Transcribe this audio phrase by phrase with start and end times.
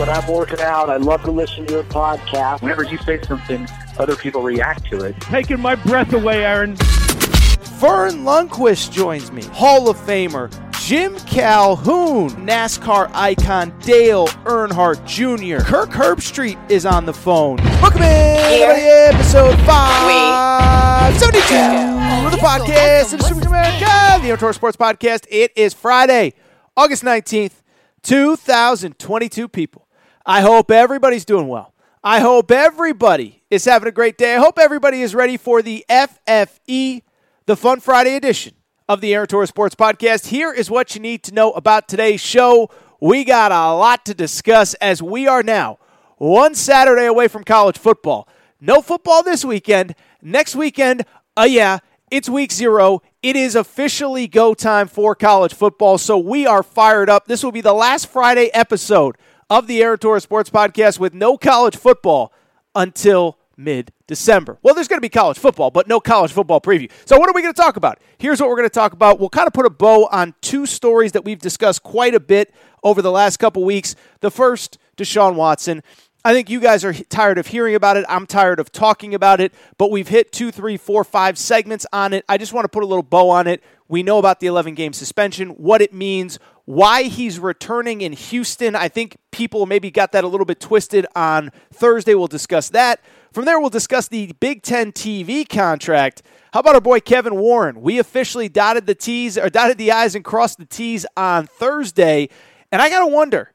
[0.00, 0.88] When I'm working out.
[0.88, 2.62] I love to listen to your podcast.
[2.62, 5.20] Whenever you say something, other people react to it.
[5.20, 6.76] Taking my breath away, Aaron.
[6.76, 9.42] Verne Lundquist joins me.
[9.42, 15.62] Hall of Famer Jim Calhoun, NASCAR icon Dale Earnhardt Jr.
[15.62, 17.58] Kirk Herbstreit is on the phone.
[17.58, 18.80] Welcome in, everybody,
[19.14, 25.26] episode 572 of the podcast of Super America, the Outdoor Sports Podcast.
[25.28, 26.32] It is Friday,
[26.74, 27.60] August 19th,
[28.02, 29.88] 2022 people.
[30.30, 31.74] I hope everybody's doing well.
[32.04, 34.36] I hope everybody is having a great day.
[34.36, 37.02] I hope everybody is ready for the FFE,
[37.46, 38.54] the Fun Friday edition
[38.88, 40.28] of the Aaron Torres Sports Podcast.
[40.28, 42.70] Here is what you need to know about today's show.
[43.00, 45.80] We got a lot to discuss as we are now
[46.18, 48.28] one Saturday away from college football.
[48.60, 49.96] No football this weekend.
[50.22, 51.06] Next weekend,
[51.36, 51.78] uh, yeah,
[52.08, 53.02] it's week zero.
[53.20, 57.26] It is officially go time for college football, so we are fired up.
[57.26, 59.16] This will be the last Friday episode
[59.50, 62.32] of the Aaron Sports Podcast with no college football
[62.74, 64.58] until mid December.
[64.62, 66.90] Well, there's going to be college football, but no college football preview.
[67.04, 67.98] So, what are we going to talk about?
[68.18, 69.20] Here's what we're going to talk about.
[69.20, 72.54] We'll kind of put a bow on two stories that we've discussed quite a bit
[72.82, 73.94] over the last couple weeks.
[74.20, 75.82] The first, Deshaun Watson.
[76.22, 78.04] I think you guys are tired of hearing about it.
[78.06, 82.12] I'm tired of talking about it, but we've hit two, three, four, five segments on
[82.12, 82.26] it.
[82.28, 83.62] I just want to put a little bow on it.
[83.88, 88.76] We know about the 11 game suspension, what it means, why he's returning in Houston.
[88.76, 92.14] I think people maybe got that a little bit twisted on Thursday.
[92.14, 93.00] We'll discuss that.
[93.32, 96.22] From there, we'll discuss the Big Ten TV contract.
[96.52, 97.80] How about our boy Kevin Warren?
[97.80, 102.28] We officially dotted the T's or dotted the I's and crossed the T's on Thursday.
[102.70, 103.52] And I got to wonder,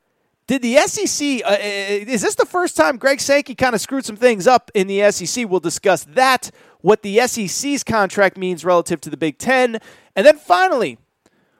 [0.47, 4.15] did the SEC, uh, is this the first time Greg Sankey kind of screwed some
[4.15, 5.49] things up in the SEC?
[5.49, 6.51] We'll discuss that,
[6.81, 9.79] what the SEC's contract means relative to the Big Ten.
[10.15, 10.99] And then finally,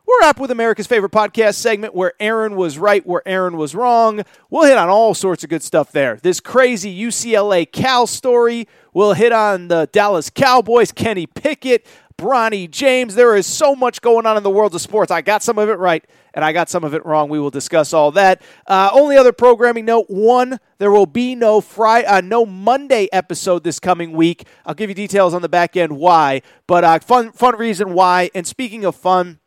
[0.05, 4.21] we're up with America's favorite podcast segment where Aaron was right, where Aaron was wrong.
[4.51, 6.19] We'll hit on all sorts of good stuff there.
[6.21, 8.67] This crazy UCLA Cal story.
[8.93, 11.87] We'll hit on the Dallas Cowboys, Kenny Pickett,
[12.17, 13.15] Bronny James.
[13.15, 15.11] There is so much going on in the world of sports.
[15.11, 16.03] I got some of it right,
[16.33, 17.29] and I got some of it wrong.
[17.29, 18.41] We will discuss all that.
[18.67, 23.63] Uh, only other programming note: one, there will be no Friday, uh, no Monday episode
[23.63, 24.45] this coming week.
[24.65, 28.29] I'll give you details on the back end why, but uh, fun, fun reason why.
[28.33, 29.39] And speaking of fun.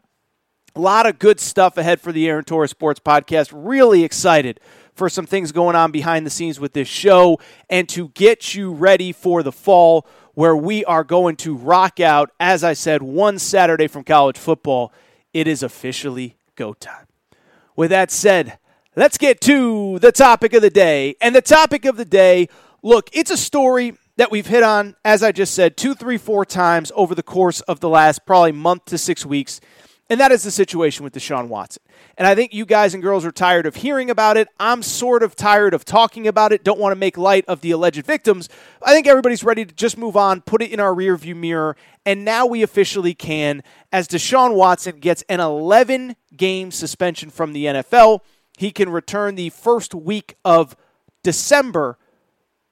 [0.76, 3.50] A lot of good stuff ahead for the Aaron Torres Sports Podcast.
[3.52, 4.60] Really excited
[4.98, 7.40] for some things going on behind the scenes with this show
[7.70, 10.06] and to get you ready for the fall
[10.38, 14.92] where we are going to rock out, as I said, one Saturday from college football.
[15.32, 17.08] It is officially go time.
[17.74, 18.56] With that said,
[18.94, 21.16] let's get to the topic of the day.
[21.20, 22.48] And the topic of the day
[22.82, 26.44] look, it's a story that we've hit on, as I just said, two, three, four
[26.44, 29.60] times over the course of the last probably month to six weeks.
[30.10, 31.82] And that is the situation with Deshaun Watson.
[32.16, 34.48] And I think you guys and girls are tired of hearing about it.
[34.58, 36.64] I'm sort of tired of talking about it.
[36.64, 38.48] Don't want to make light of the alleged victims.
[38.82, 41.76] I think everybody's ready to just move on, put it in our rearview mirror.
[42.06, 43.62] And now we officially can,
[43.92, 48.20] as Deshaun Watson gets an 11 game suspension from the NFL.
[48.56, 50.74] He can return the first week of
[51.22, 51.98] December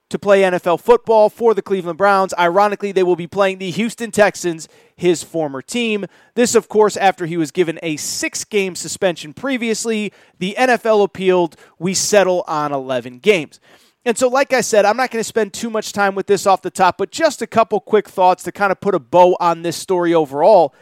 [0.09, 2.33] to play NFL football for the Cleveland Browns.
[2.39, 6.07] Ironically, they will be playing the Houston Texans, his former team.
[6.35, 10.13] This, of course, after he was given a six game suspension previously.
[10.39, 11.57] The NFL appealed.
[11.79, 13.59] We settle on 11 games.
[14.05, 16.47] And so, like I said, I'm not going to spend too much time with this
[16.47, 19.37] off the top, but just a couple quick thoughts to kind of put a bow
[19.41, 20.73] on this story overall.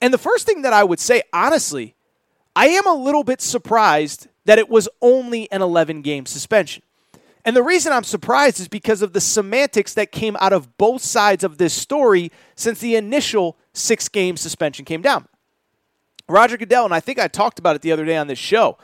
[0.00, 1.96] And the first thing that I would say, honestly,
[2.54, 6.84] I am a little bit surprised that it was only an 11 game suspension.
[7.44, 11.02] And the reason I'm surprised is because of the semantics that came out of both
[11.02, 15.26] sides of this story since the initial six game suspension came down.
[16.28, 18.78] Roger Goodell, and I think I talked about it the other day on this show,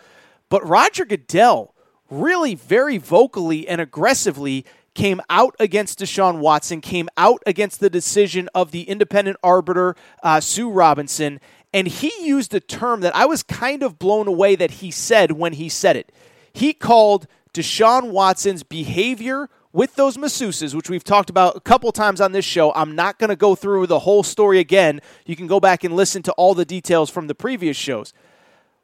[0.49, 1.75] but Roger Goodell
[2.11, 4.65] really very vocally and aggressively
[4.95, 10.41] came out against Deshaun Watson, came out against the decision of the independent arbiter, uh,
[10.41, 11.39] Sue Robinson,
[11.73, 15.33] and he used a term that I was kind of blown away that he said
[15.33, 16.11] when he said it.
[16.53, 17.27] He called
[17.57, 22.45] Deshaun Watson's behavior with those masseuses, which we've talked about a couple times on this
[22.45, 22.71] show.
[22.75, 25.01] I'm not going to go through the whole story again.
[25.25, 28.13] You can go back and listen to all the details from the previous shows.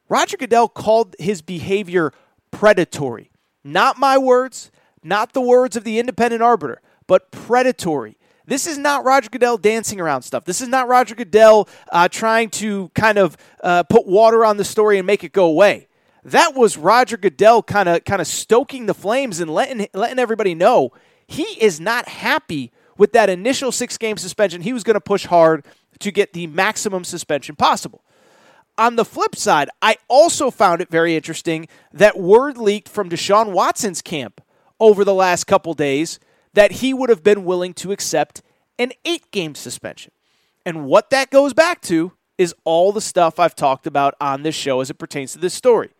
[0.09, 2.13] Roger Goodell called his behavior
[2.49, 3.29] predatory.
[3.63, 4.71] Not my words,
[5.03, 8.17] not the words of the independent arbiter, but predatory.
[8.47, 10.45] This is not Roger Goodell dancing around stuff.
[10.45, 14.65] This is not Roger Goodell uh, trying to kind of uh, put water on the
[14.65, 15.87] story and make it go away
[16.25, 20.55] that was Roger Goodell kind of kind of stoking the flames and letting letting everybody
[20.55, 20.91] know
[21.27, 24.61] he is not happy with that initial six game suspension.
[24.61, 25.65] He was going to push hard
[25.99, 28.03] to get the maximum suspension possible.
[28.77, 33.51] On the flip side, I also found it very interesting that word leaked from Deshaun
[33.51, 34.41] Watson's camp
[34.79, 36.19] over the last couple days
[36.53, 38.41] that he would have been willing to accept
[38.79, 40.11] an eight game suspension.
[40.65, 44.55] And what that goes back to is all the stuff I've talked about on this
[44.55, 45.91] show as it pertains to this story.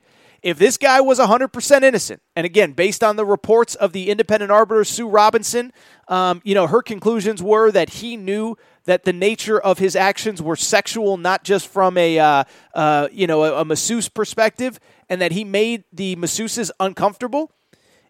[0.44, 4.52] If this guy was 100% innocent, and again, based on the reports of the independent
[4.52, 5.72] arbiter, Sue Robinson,
[6.10, 10.42] um, you know, her conclusions were that he knew that the nature of his actions
[10.42, 12.44] were sexual, not just from a, uh,
[12.76, 17.50] uh, you know, a, a masseuse perspective, and that he made the masseuses uncomfortable.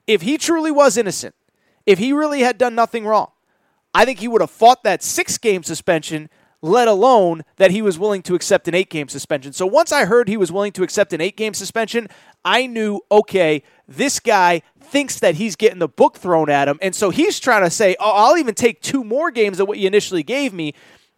[0.08, 1.36] If he truly was innocent,
[1.86, 3.30] if he really had done nothing wrong,
[3.94, 6.32] I think he would have fought that six game suspension
[6.64, 9.52] let alone that he was willing to accept an eight game suspension.
[9.52, 12.08] So once I heard he was willing to accept an eight game suspension,
[12.46, 16.80] I knew, okay, this guy thinks that he's getting the book thrown at him.
[16.82, 19.78] And so he's trying to say, oh, I'll even take two more games than what
[19.78, 20.74] you initially gave me.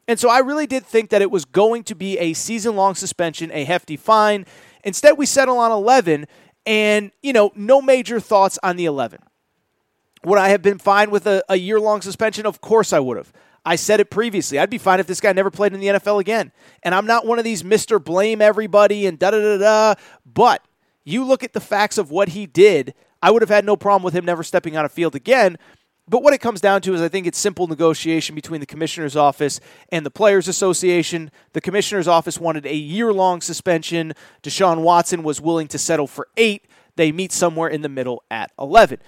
[0.08, 2.96] And so I really did think that it was going to be a season long
[2.96, 4.48] suspension, a hefty fine.
[4.84, 6.26] Instead, we settle on 11,
[6.66, 9.20] and, you know, no major thoughts on the 11.
[10.24, 12.48] Would I have been fine with a, a year long suspension?
[12.48, 13.32] Of course I would have.
[13.66, 14.60] I said it previously.
[14.60, 16.52] I'd be fine if this guy never played in the NFL again.
[16.84, 18.04] And I'm not one of these Mr.
[18.04, 20.02] Blame everybody and da da da da.
[20.26, 20.64] But
[21.04, 24.04] you look at the facts of what he did, I would have had no problem
[24.04, 25.58] with him never stepping on a field again.
[26.08, 29.16] But what it comes down to is I think it's simple negotiation between the commissioner's
[29.16, 29.60] office
[29.90, 31.32] and the players association.
[31.54, 34.14] The commissioner's office wanted a year-long suspension.
[34.44, 36.64] Deshaun Watson was willing to settle for 8.
[36.96, 39.00] They meet somewhere in the middle at 11.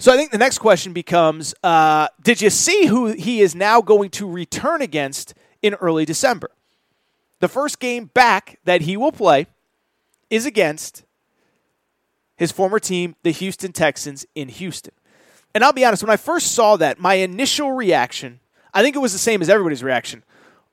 [0.00, 3.80] So I think the next question becomes uh, Did you see who he is now
[3.80, 6.50] going to return against in early December?
[7.40, 9.46] The first game back that he will play
[10.30, 11.04] is against
[12.36, 14.94] his former team, the Houston Texans in Houston.
[15.54, 18.38] And I'll be honest, when I first saw that, my initial reaction,
[18.72, 20.22] I think it was the same as everybody's reaction.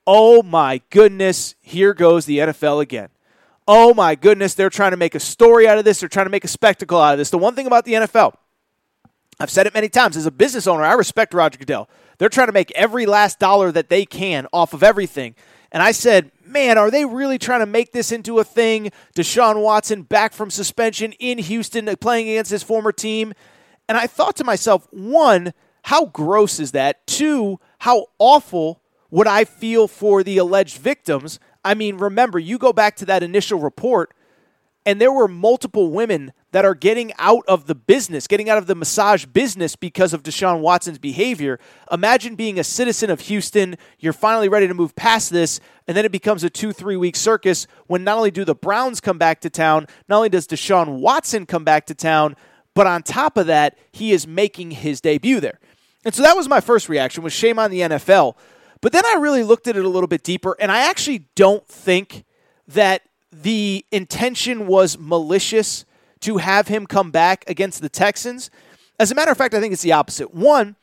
[0.06, 3.10] Oh my goodness, here goes the NFL again.
[3.68, 6.00] Oh my goodness, they're trying to make a story out of this.
[6.00, 7.32] They're trying to make a spectacle out of this.
[7.32, 8.36] The one thing about the NFL,
[9.40, 10.16] I've said it many times.
[10.16, 11.90] As a business owner, I respect Roger Goodell.
[12.18, 15.36] They're trying to make every last dollar that they can off of everything.
[15.72, 18.92] And I said, man, are they really trying to make this into a thing?
[19.14, 23.34] Deshaun Watson back from suspension in Houston playing against his former team.
[23.90, 25.54] And I thought to myself, one,
[25.84, 27.06] how gross is that?
[27.06, 31.40] Two, how awful would I feel for the alleged victims?
[31.64, 34.14] I mean, remember, you go back to that initial report,
[34.86, 38.66] and there were multiple women that are getting out of the business, getting out of
[38.66, 41.60] the massage business because of Deshaun Watson's behavior.
[41.92, 43.76] Imagine being a citizen of Houston.
[44.00, 47.18] You're finally ready to move past this, and then it becomes a two, three week
[47.18, 51.00] circus when not only do the Browns come back to town, not only does Deshaun
[51.00, 52.38] Watson come back to town,
[52.74, 55.60] but on top of that, he is making his debut there.
[56.06, 58.38] And so that was my first reaction was shame on the NFL.
[58.80, 61.68] But then I really looked at it a little bit deeper, and I actually don't
[61.68, 62.24] think
[62.66, 65.84] that the intention was malicious
[66.26, 68.50] to have him come back against the Texans.
[69.00, 70.34] As a matter of fact, I think it's the opposite.
[70.34, 70.76] One,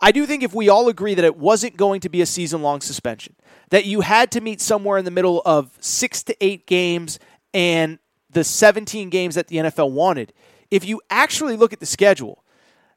[0.00, 2.62] I do think if we all agree that it wasn't going to be a season
[2.62, 3.36] long suspension,
[3.70, 7.20] that you had to meet somewhere in the middle of six to eight games
[7.54, 8.00] and
[8.30, 10.32] the 17 games that the NFL wanted,
[10.68, 12.42] if you actually look at the schedule,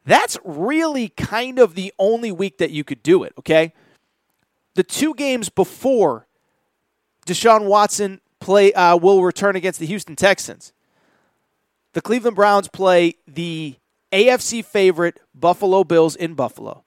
[0.03, 3.73] that's really kind of the only week that you could do it, okay?
[4.73, 6.25] The two games before
[7.27, 10.73] Deshaun Watson play uh, will return against the Houston Texans
[11.93, 13.75] the Cleveland Browns play the
[14.11, 16.83] AFC favorite Buffalo Bills in Buffalo.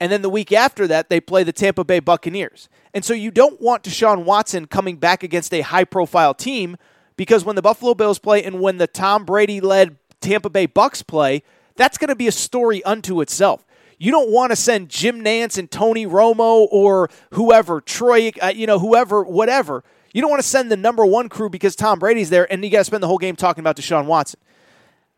[0.00, 2.68] And then the week after that, they play the Tampa Bay Buccaneers.
[2.94, 6.76] And so you don't want Deshaun Watson coming back against a high profile team
[7.16, 11.02] because when the Buffalo Bills play and when the Tom Brady led Tampa Bay Bucks
[11.02, 11.42] play,
[11.76, 13.66] that's going to be a story unto itself.
[13.98, 18.66] You don't want to send Jim Nantz and Tony Romo or whoever, Troy, uh, you
[18.66, 19.84] know, whoever, whatever.
[20.12, 22.70] You don't want to send the number one crew because Tom Brady's there and you
[22.70, 24.40] got to spend the whole game talking about Deshaun Watson.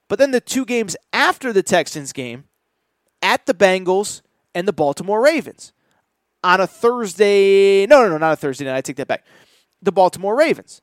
[0.09, 2.45] But then the two games after the Texans game,
[3.23, 4.21] at the Bengals
[4.55, 5.73] and the Baltimore Ravens
[6.45, 7.87] on a Thursday.
[7.87, 8.77] No, no, no, not a Thursday night.
[8.77, 9.25] I take that back.
[9.81, 10.83] The Baltimore Ravens.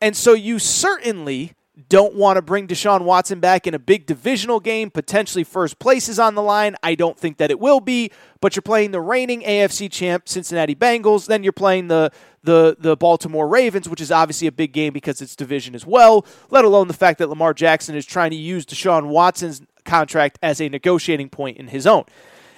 [0.00, 1.52] And so you certainly
[1.88, 4.90] don't want to bring Deshaun Watson back in a big divisional game.
[4.90, 6.76] Potentially first place is on the line.
[6.82, 8.10] I don't think that it will be,
[8.40, 11.26] but you're playing the reigning AFC champ Cincinnati Bengals.
[11.26, 15.20] Then you're playing the the the Baltimore Ravens, which is obviously a big game because
[15.20, 16.24] it's division as well.
[16.50, 20.60] Let alone the fact that Lamar Jackson is trying to use Deshaun Watson's contract as
[20.60, 22.04] a negotiating point in his own.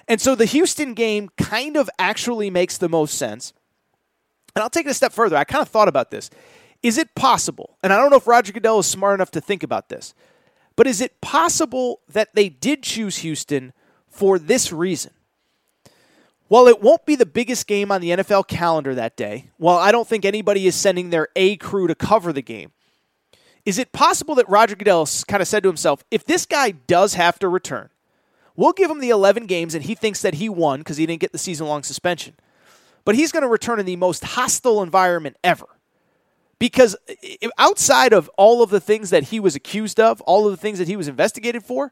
[0.09, 3.53] And so the Houston game kind of actually makes the most sense.
[4.55, 5.37] And I'll take it a step further.
[5.37, 6.29] I kind of thought about this.
[6.83, 9.63] Is it possible, and I don't know if Roger Goodell is smart enough to think
[9.63, 10.15] about this,
[10.75, 13.73] but is it possible that they did choose Houston
[14.09, 15.13] for this reason?
[16.49, 19.93] While it won't be the biggest game on the NFL calendar that day, while I
[19.93, 22.73] don't think anybody is sending their A crew to cover the game,
[23.65, 27.15] is it possible that Roger Goodell kind of said to himself, if this guy does
[27.15, 27.91] have to return,
[28.57, 31.21] we'll give him the 11 games and he thinks that he won because he didn't
[31.21, 32.35] get the season long suspension.
[33.05, 35.67] But he's going to return in the most hostile environment ever
[36.63, 36.95] because
[37.59, 40.79] outside of all of the things that he was accused of, all of the things
[40.79, 41.91] that he was investigated for,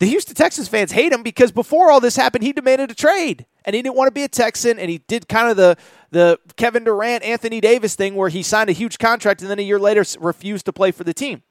[0.00, 3.46] the Houston Texans fans hate him because before all this happened, he demanded a trade
[3.64, 5.78] and he didn't want to be a Texan and he did kind of the
[6.10, 9.62] the Kevin Durant, Anthony Davis thing where he signed a huge contract and then a
[9.62, 11.42] year later refused to play for the team.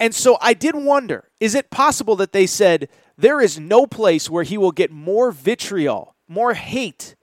[0.00, 4.30] And so I did wonder, is it possible that they said there is no place
[4.30, 7.14] where he will get more vitriol, more hate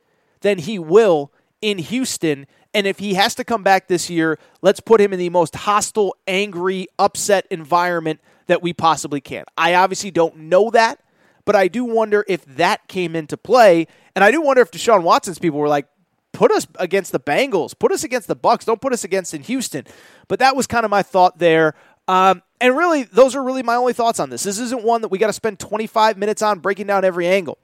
[0.41, 1.31] than he will
[1.63, 5.19] in Houston and if he has to come back this year, let's put him in
[5.19, 9.45] the most hostile, angry, upset environment that we possibly can.
[9.57, 10.99] I obviously don't know that,
[11.45, 13.87] but I do wonder if that came into play.
[14.15, 15.87] And I do wonder if Deshaun Watson's people were like,
[16.31, 19.43] put us against the Bengals, put us against the Bucks, don't put us against in
[19.43, 19.85] Houston.
[20.27, 21.75] But that was kind of my thought there.
[22.07, 24.43] Um, and really, those are really my only thoughts on this.
[24.43, 27.59] This isn't one that we got to spend 25 minutes on breaking down every angle.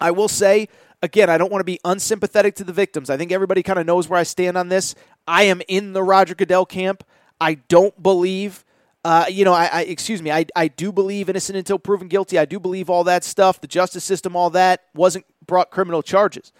[0.00, 0.68] I will say
[1.02, 3.10] again, I don't want to be unsympathetic to the victims.
[3.10, 4.94] I think everybody kind of knows where I stand on this.
[5.26, 7.04] I am in the Roger Goodell camp.
[7.40, 8.64] I don't believe,
[9.04, 12.38] uh, you know, I, I, excuse me, I, I do believe innocent until proven guilty.
[12.38, 16.52] I do believe all that stuff, the justice system, all that wasn't brought criminal charges.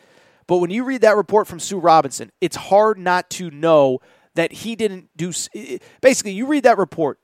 [0.47, 4.01] But when you read that report from Sue Robinson, it's hard not to know
[4.35, 5.33] that he didn't do.
[6.01, 7.19] Basically, you read that report.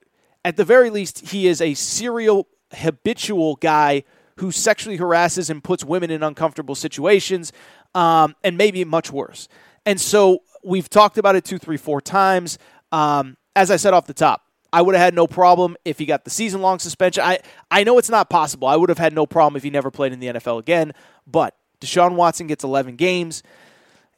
[0.44, 4.04] At the very least, he is a serial habitual guy
[4.36, 7.52] who sexually harasses and puts women in uncomfortable situations,
[7.94, 9.48] um, and maybe much worse.
[9.86, 12.58] And so we've talked about it two, three, four times.
[12.90, 16.06] Um, as I said off the top, I would have had no problem if he
[16.06, 17.22] got the season long suspension.
[17.22, 17.38] I,
[17.70, 18.66] I know it's not possible.
[18.66, 20.92] I would have had no problem if he never played in the NFL again.
[21.26, 23.44] But Deshaun Watson gets 11 games,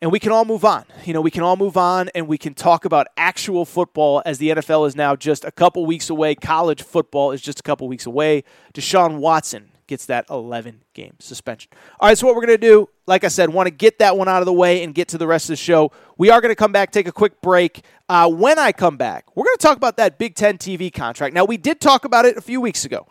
[0.01, 0.85] and we can all move on.
[1.05, 4.39] You know, we can all move on and we can talk about actual football as
[4.39, 6.35] the NFL is now just a couple weeks away.
[6.35, 8.45] College football is just a couple weeks away.
[8.73, 11.71] Deshaun Watson gets that 11 game suspension.
[12.01, 14.17] All right, so what we're going to do, like I said, want to get that
[14.17, 15.93] one out of the way and get to the rest of the show.
[16.19, 17.85] We are going to come back, take a quick break.
[18.09, 21.35] Uh, when I come back, we're going to talk about that Big Ten TV contract.
[21.35, 23.07] Now, we did talk about it a few weeks ago,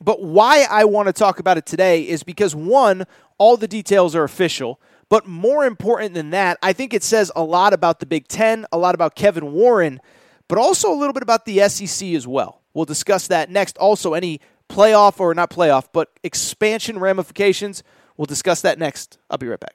[0.00, 3.06] but why I want to talk about it today is because one,
[3.38, 4.80] all the details are official.
[5.08, 8.66] But more important than that, I think it says a lot about the Big Ten,
[8.72, 10.00] a lot about Kevin Warren,
[10.48, 12.62] but also a little bit about the SEC as well.
[12.72, 13.78] We'll discuss that next.
[13.78, 17.82] Also, any playoff or not playoff, but expansion ramifications.
[18.16, 19.18] We'll discuss that next.
[19.30, 19.74] I'll be right back.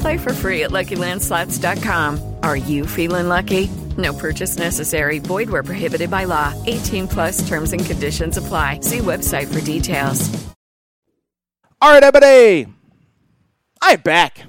[0.00, 2.36] Play for free at LuckyLandSlots.com.
[2.42, 3.68] Are you feeling lucky?
[3.96, 5.18] No purchase necessary.
[5.18, 6.52] Void where prohibited by law.
[6.66, 8.80] 18 plus terms and conditions apply.
[8.80, 10.28] See website for details.
[11.80, 12.66] All right, everybody.
[13.82, 14.42] I'm back.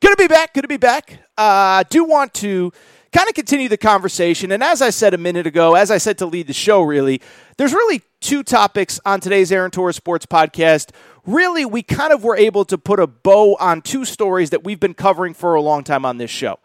[0.00, 0.52] Good to be back.
[0.52, 1.20] Good to be back.
[1.38, 2.72] I uh, do want to
[3.12, 4.50] kind of continue the conversation.
[4.50, 7.22] And as I said a minute ago, as I said to lead the show, really,
[7.56, 10.90] there's really two topics on today's Aaron Torres Sports podcast.
[11.26, 14.80] Really, we kind of were able to put a bow on two stories that we've
[14.80, 16.58] been covering for a long time on this show.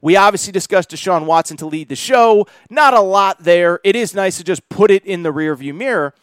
[0.00, 2.46] We obviously discussed Deshaun Watson to lead the show.
[2.68, 3.80] Not a lot there.
[3.82, 6.14] It is nice to just put it in the rearview mirror.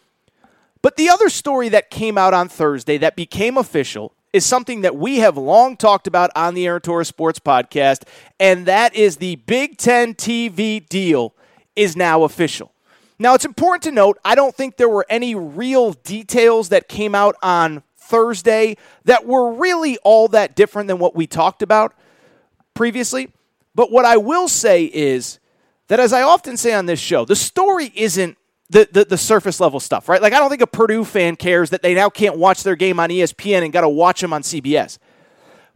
[0.82, 4.96] But the other story that came out on Thursday that became official is something that
[4.96, 8.04] we have long talked about on the Torres Sports Podcast,
[8.40, 11.34] and that is the Big Ten TV deal
[11.76, 12.72] is now official.
[13.22, 17.14] Now, it's important to note, I don't think there were any real details that came
[17.14, 21.94] out on Thursday that were really all that different than what we talked about
[22.74, 23.32] previously.
[23.76, 25.38] But what I will say is
[25.86, 28.36] that, as I often say on this show, the story isn't
[28.70, 30.20] the, the, the, surface level stuff, right?
[30.20, 32.98] Like, I don't think a Purdue fan cares that they now can't watch their game
[32.98, 34.98] on ESPN and got to watch them on CBS.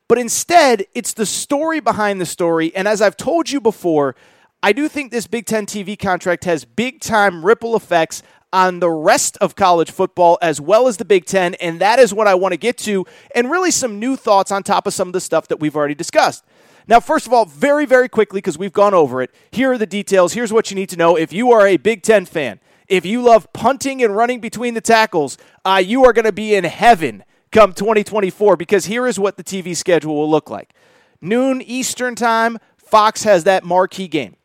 [0.08, 2.74] But instead, it's the story behind the story.
[2.74, 4.16] And as I've told you before,
[4.62, 8.22] I do think this Big Ten TV contract has big time ripple effects
[8.52, 11.54] on the rest of college football as well as the Big Ten.
[11.54, 14.62] And that is what I want to get to, and really some new thoughts on
[14.62, 16.44] top of some of the stuff that we've already discussed.
[16.88, 19.86] Now, first of all, very, very quickly, because we've gone over it, here are the
[19.86, 20.32] details.
[20.32, 22.60] Here's what you need to know if you are a Big Ten fan.
[22.88, 26.54] If you love punting and running between the tackles, uh, you are going to be
[26.54, 30.72] in heaven come 2024 because here is what the TV schedule will look like.
[31.20, 34.36] Noon Eastern time, Fox has that marquee game.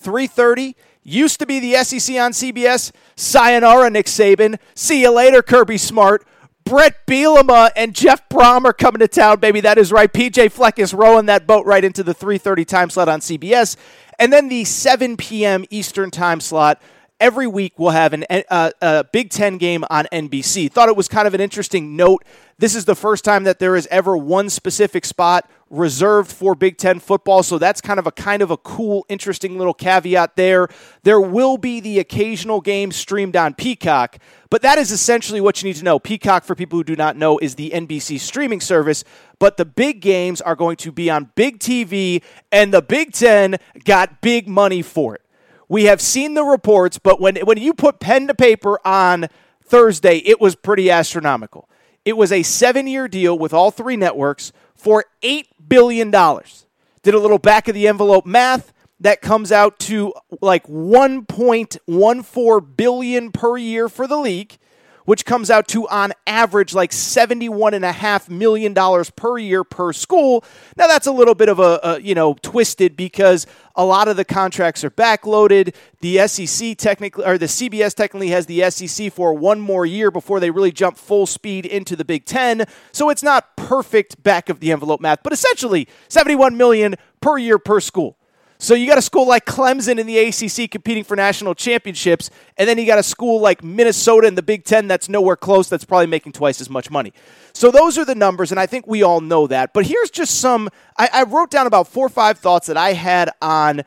[0.00, 2.92] 3:30 used to be the SEC on CBS.
[3.16, 4.58] Sayonara, Nick Saban.
[4.74, 6.26] See you later, Kirby Smart.
[6.64, 9.60] Bret Bielema and Jeff Brohm are coming to town, baby.
[9.60, 10.12] That is right.
[10.12, 13.76] PJ Fleck is rowing that boat right into the 3:30 time slot on CBS,
[14.18, 15.64] and then the 7 p.m.
[15.70, 16.80] Eastern time slot
[17.22, 20.70] every week we'll have an, uh, a Big Ten game on NBC.
[20.70, 22.24] Thought it was kind of an interesting note.
[22.58, 26.76] This is the first time that there is ever one specific spot reserved for Big
[26.76, 30.68] Ten football, so that's kind of a kind of a cool, interesting little caveat there.
[31.02, 34.18] There will be the occasional game streamed on Peacock,
[34.50, 35.98] but that is essentially what you need to know.
[35.98, 39.02] Peacock, for people who do not know, is the NBC streaming service,
[39.38, 43.56] but the big games are going to be on big TV, and the Big Ten
[43.84, 45.22] got big money for it.
[45.68, 49.28] We have seen the reports, but when when you put pen to paper on
[49.64, 51.66] Thursday, it was pretty astronomical.
[52.04, 56.66] It was a seven-year deal with all three networks for eight billion dollars.
[57.02, 63.32] Did a little back of the envelope math that comes out to like 1.14 billion
[63.32, 64.58] per year for the league
[65.04, 68.74] which comes out to on average like $71.5 million
[69.16, 70.44] per year per school.
[70.76, 74.16] Now, that's a little bit of a, a, you know, twisted because a lot of
[74.16, 75.74] the contracts are backloaded.
[76.00, 80.40] The SEC technically, or the CBS technically has the SEC for one more year before
[80.40, 82.64] they really jump full speed into the Big Ten.
[82.92, 87.58] So it's not perfect back of the envelope math, but essentially 71 million per year
[87.58, 88.18] per school.
[88.62, 92.68] So you got a school like Clemson in the ACC competing for national championships, and
[92.68, 95.84] then you got a school like Minnesota in the Big Ten that's nowhere close that's
[95.84, 97.12] probably making twice as much money.
[97.52, 99.72] So those are the numbers, and I think we all know that.
[99.72, 102.92] But here's just some I, I wrote down about four or five thoughts that I
[102.92, 103.82] had on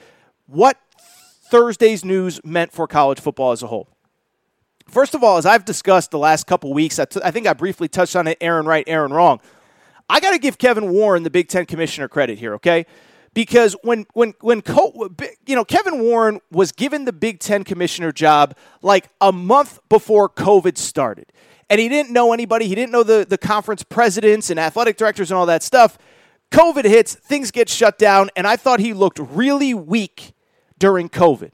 [0.45, 3.87] what Thursday's news meant for college football as a whole.
[4.89, 7.53] First of all, as I've discussed the last couple weeks, I, t- I think I
[7.53, 9.39] briefly touched on it Aaron right, Aaron wrong.
[10.09, 12.85] I got to give Kevin Warren, the Big Ten commissioner, credit here, okay?
[13.35, 14.63] Because when when when
[15.45, 20.27] you know Kevin Warren was given the Big Ten commissioner job like a month before
[20.27, 21.31] COVID started,
[21.69, 22.67] and he didn't know anybody.
[22.67, 25.99] He didn't know the the conference presidents and athletic directors and all that stuff.
[26.51, 30.33] COVID hits, things get shut down, and I thought he looked really weak
[30.79, 31.51] during COVID.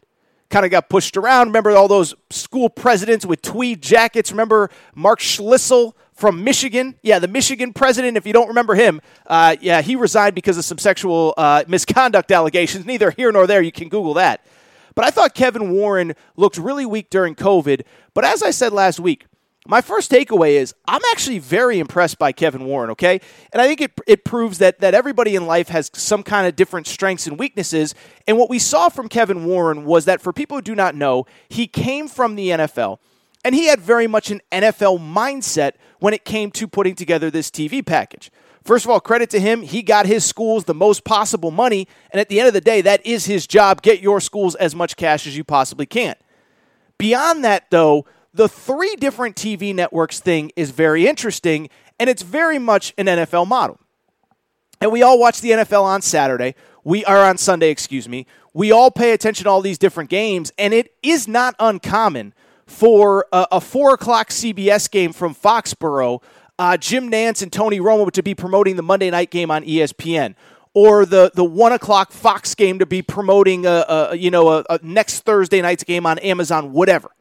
[0.50, 1.48] Kind of got pushed around.
[1.48, 4.32] Remember all those school presidents with tweed jackets?
[4.32, 6.94] Remember Mark Schlissel from Michigan.
[7.02, 10.64] Yeah, the Michigan president, if you don't remember him, uh, yeah, he resigned because of
[10.64, 12.86] some sexual uh, misconduct allegations.
[12.92, 13.64] Neither here nor there.
[13.64, 14.46] You can Google that.
[14.94, 17.82] But I thought Kevin Warren looked really weak during COVID.
[18.14, 19.26] But as I said last week,
[19.68, 23.20] my first takeaway is I'm actually very impressed by Kevin Warren, okay?
[23.52, 26.56] And I think it, it proves that, that everybody in life has some kind of
[26.56, 27.96] different strengths and weaknesses.
[28.28, 31.26] And what we saw from Kevin Warren was that for people who do not know,
[31.50, 33.00] he came from the NFL
[33.44, 37.50] and he had very much an NFL mindset when it came to putting together this
[37.50, 38.32] TV package.
[38.64, 39.64] First of all, credit to him.
[39.64, 41.88] He got his schools the most possible money.
[42.12, 43.82] And at the end of the day, that is his job.
[43.82, 46.16] Get your schools as much cash as you possibly can.
[47.00, 52.60] Beyond that, though, the three different TV networks thing is very interesting, and it's very
[52.60, 53.80] much an NFL model.
[54.80, 56.56] And we all watch the NFL on Saturday.
[56.84, 58.28] We are on Sunday, excuse me.
[58.54, 62.34] We all pay attention to all these different games, and it is not uncommon
[62.72, 66.24] for a, a four o'clock CBS game from Foxborough,
[66.58, 70.36] uh, Jim Nantz and Tony Romo to be promoting the Monday night game on ESPN,
[70.74, 74.66] or the the one o'clock Fox game to be promoting a, a you know a,
[74.70, 77.12] a next Thursday night's game on Amazon, whatever.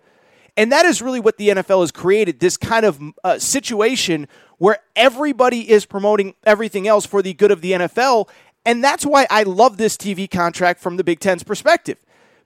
[0.57, 4.79] And that is really what the NFL has created this kind of uh, situation where
[4.95, 8.29] everybody is promoting everything else for the good of the NFL.
[8.67, 11.99] And that's why I love this TV contract from the Big Ten's perspective.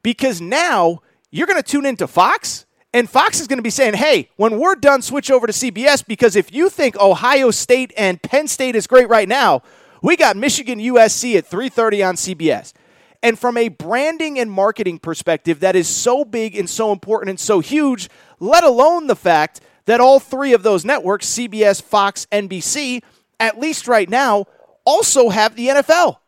[0.03, 3.94] Because now you're going to tune into Fox, and Fox is going to be saying,
[3.94, 6.07] hey, when we're done, switch over to CBS.
[6.07, 9.62] Because if you think Ohio State and Penn State is great right now,
[10.00, 12.72] we got Michigan USC at 3:30 on CBS.
[13.20, 17.40] And from a branding and marketing perspective, that is so big and so important and
[17.40, 23.02] so huge, let alone the fact that all three of those networks, CBS, Fox, NBC,
[23.40, 24.44] at least right now,
[24.85, 26.18] also have the NFL.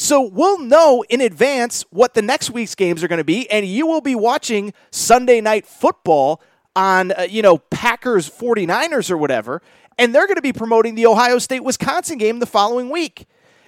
[0.00, 3.66] So we'll know in advance what the next week's games are going to be, and
[3.66, 6.40] you will be watching Sunday night football
[6.76, 9.60] on, uh, you know, Packers 49ers or whatever,
[9.98, 13.26] and they're going to be promoting the Ohio State Wisconsin game the following week.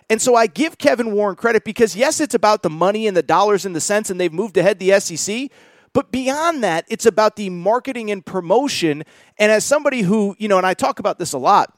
[0.08, 3.24] And so I give Kevin Warren credit because, yes, it's about the money and the
[3.24, 5.50] dollars and the cents, and they've moved ahead the SEC.
[5.92, 9.02] But beyond that, it's about the marketing and promotion.
[9.36, 11.76] And as somebody who, you know, and I talk about this a lot,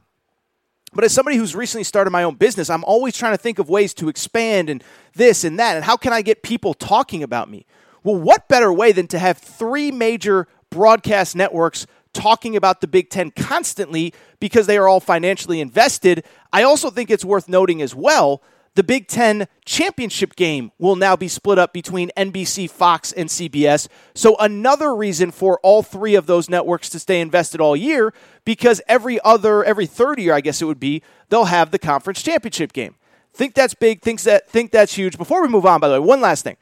[0.92, 3.68] but as somebody who's recently started my own business, I'm always trying to think of
[3.68, 5.76] ways to expand and this and that.
[5.76, 7.66] And how can I get people talking about me?
[8.04, 13.10] Well, what better way than to have three major broadcast networks talking about the Big
[13.10, 16.24] Ten constantly because they are all financially invested.
[16.52, 18.42] I also think it's worth noting as well
[18.74, 23.88] the Big Ten championship game will now be split up between NBC, Fox, and CBS.
[24.14, 28.80] So, another reason for all three of those networks to stay invested all year because
[28.88, 32.72] every other, every third year, I guess it would be, they'll have the conference championship
[32.72, 32.94] game.
[33.34, 35.16] Think that's big, thinks that, think that's huge.
[35.16, 36.56] Before we move on, by the way, one last thing.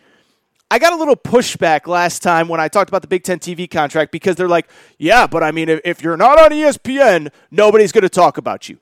[0.72, 3.68] I got a little pushback last time when I talked about the Big Ten TV
[3.68, 7.90] contract because they're like, yeah, but I mean, if, if you're not on ESPN, nobody's
[7.90, 8.78] going to talk about you.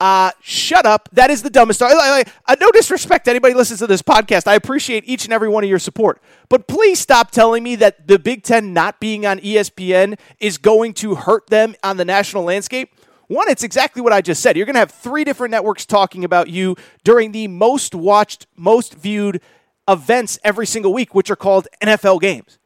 [0.00, 1.10] Uh, shut up.
[1.12, 1.82] That is the dumbest.
[1.82, 4.46] Like, like, uh, no disrespect to anybody listens to this podcast.
[4.46, 6.22] I appreciate each and every one of your support.
[6.48, 10.94] But please stop telling me that the Big Ten not being on ESPN is going
[10.94, 12.94] to hurt them on the national landscape.
[13.26, 14.56] One, it's exactly what I just said.
[14.56, 18.94] You're going to have three different networks talking about you during the most watched, most
[18.94, 19.42] viewed
[19.86, 22.58] events every single week, which are called NFL games.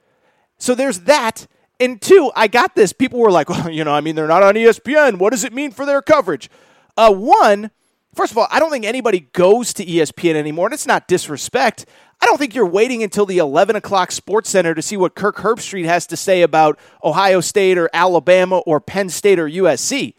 [0.57, 1.49] So there's that.
[1.81, 2.93] And two, I got this.
[2.93, 5.19] People were like, well, you know, I mean, they're not on ESPN.
[5.19, 6.49] What does it mean for their coverage?
[6.97, 7.71] Uh, one,
[8.15, 11.87] first of all, I don't think anybody goes to ESPN anymore, and it's not disrespect.
[12.21, 15.37] I don't think you're waiting until the 11 o'clock Sports Center to see what Kirk
[15.37, 20.15] Herbstreit has to say about Ohio State or Alabama or Penn State or USC.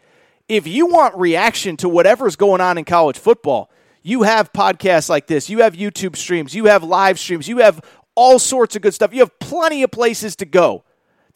[0.48, 3.70] If you want reaction to whatever's going on in college football,
[4.02, 7.80] you have podcasts like this, you have YouTube streams, you have live streams, you have
[8.16, 9.12] all sorts of good stuff.
[9.12, 10.84] You have plenty of places to go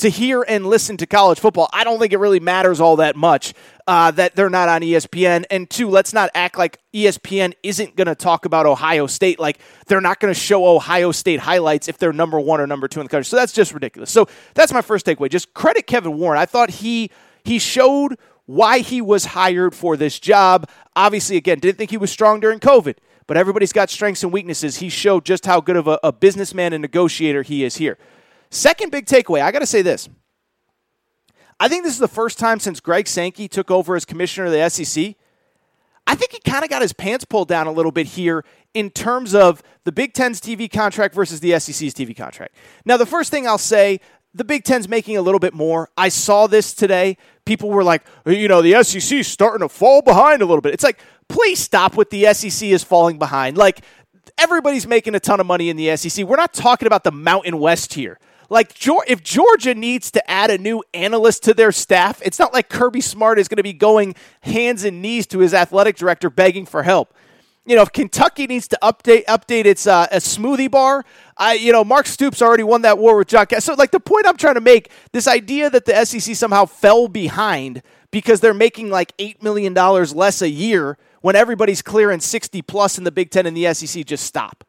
[0.00, 1.68] to hear and listen to college football.
[1.72, 3.54] I don't think it really matters all that much
[3.86, 5.44] uh, that they're not on ESPN.
[5.50, 9.38] And two, let's not act like ESPN isn't going to talk about Ohio State.
[9.38, 12.88] Like they're not going to show Ohio State highlights if they're number one or number
[12.88, 13.24] two in the country.
[13.24, 14.10] So that's just ridiculous.
[14.10, 15.30] So that's my first takeaway.
[15.30, 16.40] Just credit Kevin Warren.
[16.40, 17.10] I thought he
[17.44, 20.68] he showed why he was hired for this job.
[20.96, 24.78] Obviously, again, didn't think he was strong during COVID, but everybody's got strengths and weaknesses.
[24.78, 27.96] He showed just how good of a, a businessman and negotiator he is here.
[28.50, 30.08] Second big takeaway, I got to say this.
[31.58, 34.52] I think this is the first time since Greg Sankey took over as commissioner of
[34.52, 35.14] the SEC.
[36.06, 38.90] I think he kind of got his pants pulled down a little bit here in
[38.90, 42.56] terms of the Big Ten's TV contract versus the SEC's TV contract.
[42.84, 44.00] Now, the first thing I'll say
[44.34, 45.88] the Big Ten's making a little bit more.
[45.96, 47.16] I saw this today.
[47.44, 50.72] People were like, you know, the SEC's starting to fall behind a little bit.
[50.72, 53.58] It's like, please stop with the SEC is falling behind.
[53.58, 53.82] Like,
[54.38, 56.24] everybody's making a ton of money in the SEC.
[56.24, 58.18] We're not talking about the Mountain West here.
[58.50, 58.74] Like,
[59.08, 63.00] if Georgia needs to add a new analyst to their staff, it's not like Kirby
[63.00, 66.82] Smart is going to be going hands and knees to his athletic director begging for
[66.82, 67.14] help
[67.66, 71.04] you know, if Kentucky needs to update update its uh, a smoothie bar,
[71.36, 73.46] I you know, Mark Stoops already won that war with John.
[73.46, 76.64] Cass- So like the point I'm trying to make, this idea that the SEC somehow
[76.64, 82.18] fell behind because they're making like eight million dollars less a year when everybody's clearing
[82.20, 84.64] sixty plus in the Big Ten and the SEC, just stop.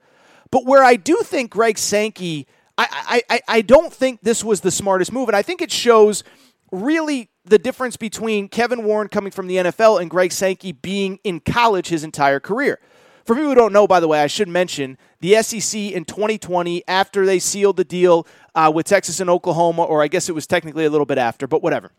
[0.51, 2.45] But where I do think Greg Sankey,
[2.89, 6.23] I I, I don't think this was the smartest move, and I think it shows
[6.71, 11.39] really the difference between Kevin Warren coming from the NFL and Greg Sankey being in
[11.39, 12.79] college his entire career.
[13.25, 16.83] For people who don't know, by the way, I should mention the SEC in 2020,
[16.87, 20.47] after they sealed the deal uh, with Texas and Oklahoma, or I guess it was
[20.47, 21.91] technically a little bit after, but whatever.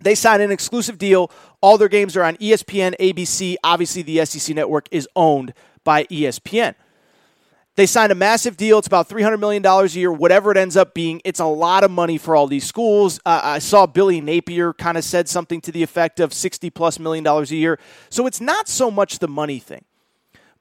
[0.00, 1.30] They signed an exclusive deal.
[1.60, 3.56] All their games are on ESPN, ABC.
[3.62, 5.54] Obviously, the SEC network is owned
[5.84, 6.74] by ESPN.
[7.76, 8.78] They signed a massive deal.
[8.78, 11.20] It's about $300 million a year, whatever it ends up being.
[11.24, 13.18] It's a lot of money for all these schools.
[13.26, 17.00] Uh, I saw Billy Napier kind of said something to the effect of 60 plus
[17.00, 17.80] million dollars a year.
[18.10, 19.84] So it's not so much the money thing.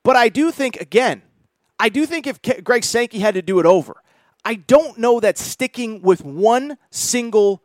[0.02, 1.22] But I do think, again,
[1.80, 3.96] I do think if Greg Sankey had to do it over,
[4.44, 7.62] I don't know that sticking with one single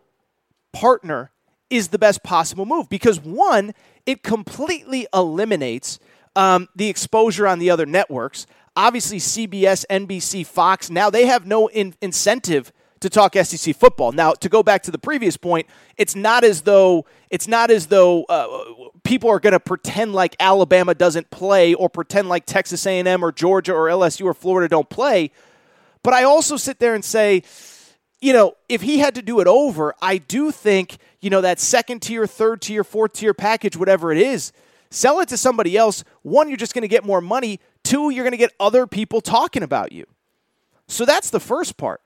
[0.73, 1.33] partner
[1.71, 3.73] is the best possible move because one,
[4.07, 5.99] it completely eliminates
[6.37, 8.47] um, the exposure on the other networks.
[8.79, 14.13] Obviously, CBS, NBC, Fox, now they have no in- incentive to talk SEC football.
[14.13, 17.89] Now, to go back to the previous point, it's not as though it's not as
[17.89, 18.47] though uh,
[19.03, 23.33] people are going to pretend like Alabama doesn't play or pretend like Texas A&M or
[23.33, 25.33] Georgia or LSU or Florida don't play.
[26.05, 27.43] But I also sit there and say,
[28.21, 31.59] you know, if he had to do it over, I do think, you know, that
[31.59, 34.53] second tier, third tier, fourth tier package, whatever it is,
[34.91, 36.05] sell it to somebody else.
[36.23, 37.59] One, you're just going to get more money.
[37.89, 40.05] Two, you're going to get other people talking about you.
[40.89, 42.03] So that's the first part.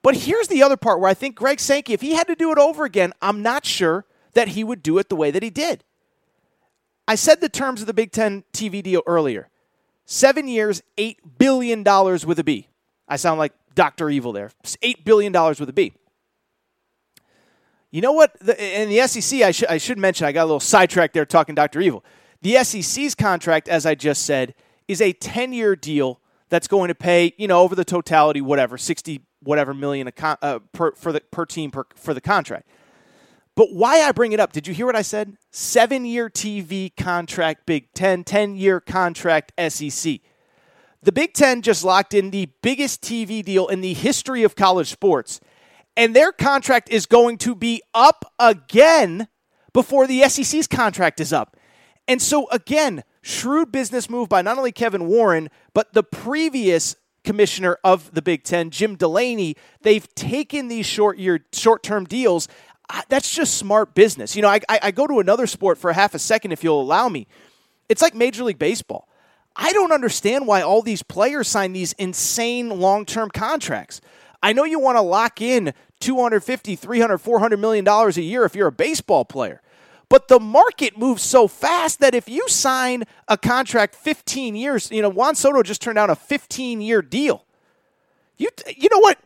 [0.00, 2.50] But here's the other part where I think Greg Sankey, if he had to do
[2.52, 5.50] it over again, I'm not sure that he would do it the way that he
[5.50, 5.84] did.
[7.06, 9.50] I said the terms of the Big Ten TV deal earlier
[10.06, 12.68] seven years, $8 billion with a B.
[13.06, 14.08] I sound like Dr.
[14.08, 14.50] Evil there.
[14.60, 15.92] It's $8 billion with a B.
[17.90, 18.34] You know what?
[18.58, 21.54] In the SEC, I, sh- I should mention, I got a little sidetracked there talking
[21.54, 21.82] Dr.
[21.82, 22.02] Evil.
[22.40, 24.54] The SEC's contract, as I just said,
[24.90, 28.76] is a 10 year deal that's going to pay, you know, over the totality, whatever,
[28.76, 32.68] 60 whatever million a con- uh, per, for the, per team per, for the contract.
[33.54, 35.36] But why I bring it up, did you hear what I said?
[35.52, 40.20] Seven year TV contract, Big Ten, 10 year contract, SEC.
[41.02, 44.90] The Big Ten just locked in the biggest TV deal in the history of college
[44.90, 45.40] sports,
[45.96, 49.28] and their contract is going to be up again
[49.72, 51.56] before the SEC's contract is up.
[52.08, 57.78] And so, again, shrewd business move by not only Kevin Warren, but the previous commissioner
[57.84, 59.56] of the Big Ten, Jim Delaney.
[59.82, 62.48] They've taken these short year, short term deals.
[62.88, 64.34] Uh, That's just smart business.
[64.34, 66.80] You know, I, I, I go to another sport for half a second, if you'll
[66.80, 67.26] allow me.
[67.88, 69.08] It's like Major League Baseball.
[69.56, 74.00] I don't understand why all these players sign these insane long term contracts.
[74.42, 78.54] I know you want to lock in 250, 300, 400 million dollars a year if
[78.54, 79.60] you're a baseball player.
[80.10, 85.00] But the market moves so fast that if you sign a contract 15 years, you
[85.00, 87.46] know, Juan Soto just turned down a 15 year deal.
[88.36, 89.18] You you know what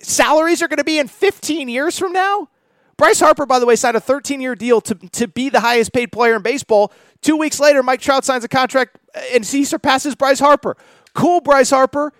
[0.00, 2.48] salaries are going to be in 15 years from now?
[2.96, 5.92] Bryce Harper, by the way, signed a 13 year deal to, to be the highest
[5.92, 6.92] paid player in baseball.
[7.20, 10.76] Two weeks later, Mike Trout signs a contract uh, and he surpasses Bryce Harper.
[11.14, 12.12] Cool, Bryce Harper.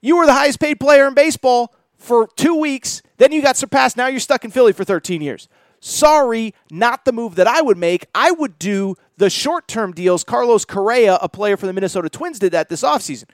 [0.00, 3.02] You were the highest paid player in baseball for two weeks.
[3.16, 3.96] Then you got surpassed.
[3.96, 5.48] Now you're stuck in Philly for 13 years.
[5.80, 8.06] Sorry, not the move that I would make.
[8.14, 10.24] I would do the short term deals.
[10.24, 13.24] Carlos Correa, a player for the Minnesota Twins, did that this offseason.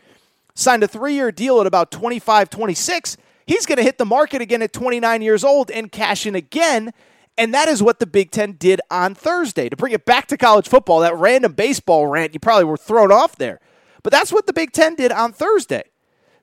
[0.55, 3.17] Signed a three year deal at about 25, 26.
[3.47, 6.93] He's going to hit the market again at 29 years old and cash in again.
[7.39, 9.69] And that is what the Big Ten did on Thursday.
[9.69, 13.11] To bring it back to college football, that random baseball rant, you probably were thrown
[13.11, 13.59] off there.
[14.03, 15.85] But that's what the Big Ten did on Thursday.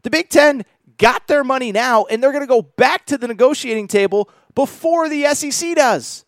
[0.02, 0.66] The Big Ten
[1.00, 5.10] got their money now, and they're going to go back to the negotiating table before
[5.10, 6.26] the SEC does.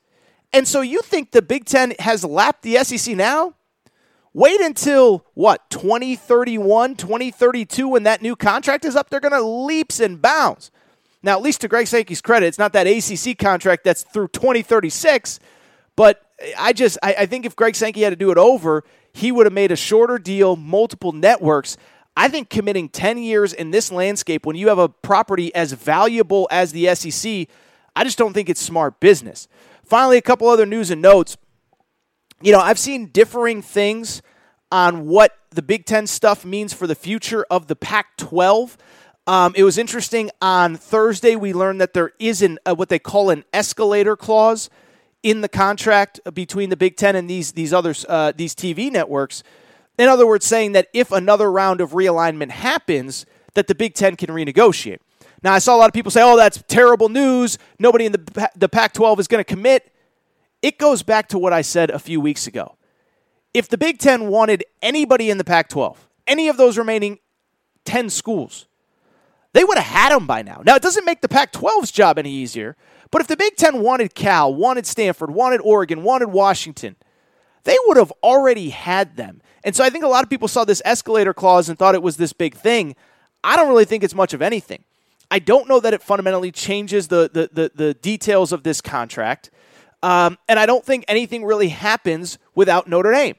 [0.52, 3.54] And so you think the Big Ten has lapped the SEC now?
[4.34, 9.10] Wait until what, 2031, 2032, when that new contract is up?
[9.10, 10.72] They're going to leaps and bounds.
[11.22, 15.40] Now, at least to Greg Sankey's credit, it's not that ACC contract that's through 2036.
[15.96, 16.22] But
[16.58, 19.46] I just, I, I think if Greg Sankey had to do it over, he would
[19.46, 21.78] have made a shorter deal, multiple networks.
[22.16, 26.48] I think committing 10 years in this landscape when you have a property as valuable
[26.52, 27.48] as the SEC,
[27.96, 29.48] I just don't think it's smart business.
[29.84, 31.38] Finally, a couple other news and notes.
[32.42, 34.22] You know, I've seen differing things
[34.72, 38.78] on what the Big Ten stuff means for the future of the Pac 12.
[39.28, 40.32] Um, it was interesting.
[40.42, 44.70] On Thursday, we learned that there is an, uh, what they call an escalator clause
[45.24, 49.44] in the contract between the Big Ten and these these others uh, these TV networks.
[50.02, 54.16] In other words, saying that if another round of realignment happens, that the Big Ten
[54.16, 55.00] can renegotiate.
[55.44, 57.58] Now, I saw a lot of people say, "Oh, that's terrible news.
[57.80, 59.94] Nobody in the the Pac-12 is going to commit."
[60.62, 62.78] It goes back to what I said a few weeks ago.
[63.54, 67.20] If the Big Ten wanted anybody in the Pac 12, any of those remaining
[67.86, 68.68] 10 schools,
[69.54, 70.62] They would have had them by now.
[70.66, 72.78] Now, it doesn't make the Pac 12's job any easier,
[73.12, 76.96] but if the Big Ten wanted Cal, wanted Stanford, wanted Oregon, wanted Washington,
[77.64, 79.42] they would have already had them.
[79.64, 82.02] And so I think a lot of people saw this escalator clause and thought it
[82.02, 82.96] was this big thing.
[83.44, 84.84] I don't really think it's much of anything.
[85.30, 89.50] I don't know that it fundamentally changes the, the, the, the details of this contract.
[90.04, 93.36] Um, and I don't think anything really happens without Notre Dame.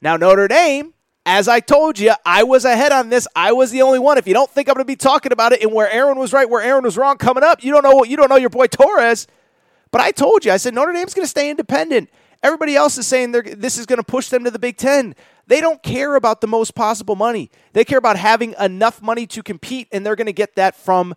[0.00, 0.94] Now, Notre Dame,
[1.26, 3.28] as I told you, I was ahead on this.
[3.36, 4.16] I was the only one.
[4.16, 6.32] If you don't think I'm going to be talking about it and where Aaron was
[6.32, 8.50] right, where Aaron was wrong coming up, you don't know what you don't know your
[8.50, 9.26] boy Torres.
[9.90, 12.10] But I told you, I said Notre Dame's going to stay independent.
[12.42, 15.14] Everybody else is saying this is going to push them to the Big Ten.
[15.46, 17.50] They don't care about the most possible money.
[17.72, 21.14] They care about having enough money to compete, and they're going to get that from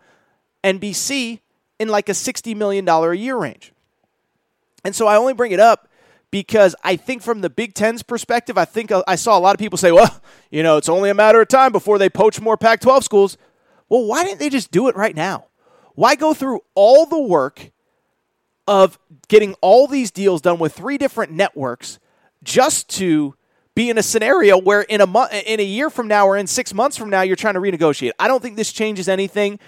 [0.63, 1.39] NBC
[1.79, 3.73] in like a $60 million a year range.
[4.83, 5.87] And so I only bring it up
[6.31, 9.53] because I think from the Big Ten's perspective, I think uh, I saw a lot
[9.53, 12.39] of people say, well, you know, it's only a matter of time before they poach
[12.39, 13.37] more Pac 12 schools.
[13.89, 15.45] Well, why didn't they just do it right now?
[15.95, 17.71] Why go through all the work
[18.67, 21.99] of getting all these deals done with three different networks
[22.43, 23.35] just to
[23.75, 26.47] be in a scenario where in a month, in a year from now or in
[26.47, 28.11] six months from now, you're trying to renegotiate.
[28.19, 29.59] I don't think this changes anything.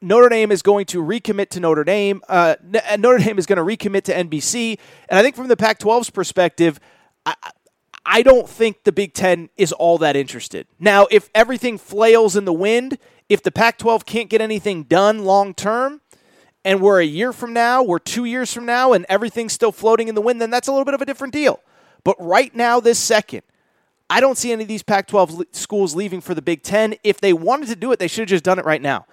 [0.00, 2.22] Notre Dame is going to recommit to Notre Dame.
[2.28, 2.54] Uh,
[2.98, 4.78] Notre Dame is going to recommit to NBC.
[5.08, 6.78] And I think from the Pac 12's perspective,
[7.26, 7.34] I,
[8.06, 10.66] I don't think the Big Ten is all that interested.
[10.78, 15.24] Now, if everything flails in the wind, if the Pac 12 can't get anything done
[15.24, 16.00] long term,
[16.64, 20.08] and we're a year from now, we're two years from now, and everything's still floating
[20.08, 21.60] in the wind, then that's a little bit of a different deal.
[22.04, 23.42] But right now, this second,
[24.10, 26.94] I don't see any of these Pac 12 schools leaving for the Big Ten.
[27.04, 29.06] If they wanted to do it, they should have just done it right now.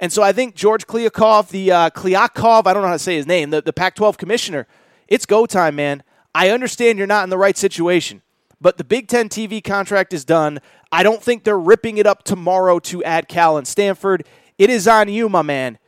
[0.00, 3.16] And so I think George Kliavkoff, the uh, Kliakov, I don't know how to say
[3.16, 4.66] his name, the, the Pac 12 commissioner,
[5.08, 6.02] it's go time, man.
[6.34, 8.22] I understand you're not in the right situation,
[8.60, 10.60] but the Big Ten TV contract is done.
[10.90, 14.26] I don't think they're ripping it up tomorrow to add Cal and Stanford.
[14.58, 15.78] It is on you, my man.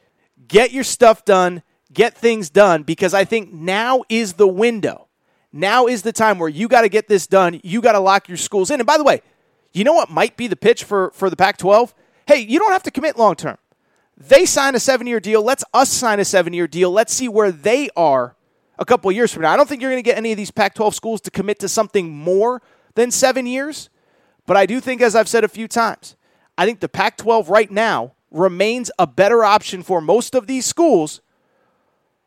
[0.48, 5.08] Get your stuff done, get things done, because I think now is the window.
[5.52, 7.60] Now is the time where you got to get this done.
[7.62, 8.80] You got to lock your schools in.
[8.80, 9.22] And by the way,
[9.72, 11.94] you know what might be the pitch for, for the Pac 12?
[12.26, 13.58] Hey, you don't have to commit long term.
[14.16, 15.42] They sign a seven year deal.
[15.42, 16.90] Let's us sign a seven year deal.
[16.90, 18.36] Let's see where they are
[18.78, 19.52] a couple years from now.
[19.52, 21.58] I don't think you're going to get any of these Pac 12 schools to commit
[21.60, 22.62] to something more
[22.94, 23.90] than seven years.
[24.46, 26.16] But I do think, as I've said a few times,
[26.56, 30.66] I think the Pac 12 right now remains a better option for most of these
[30.66, 31.20] schools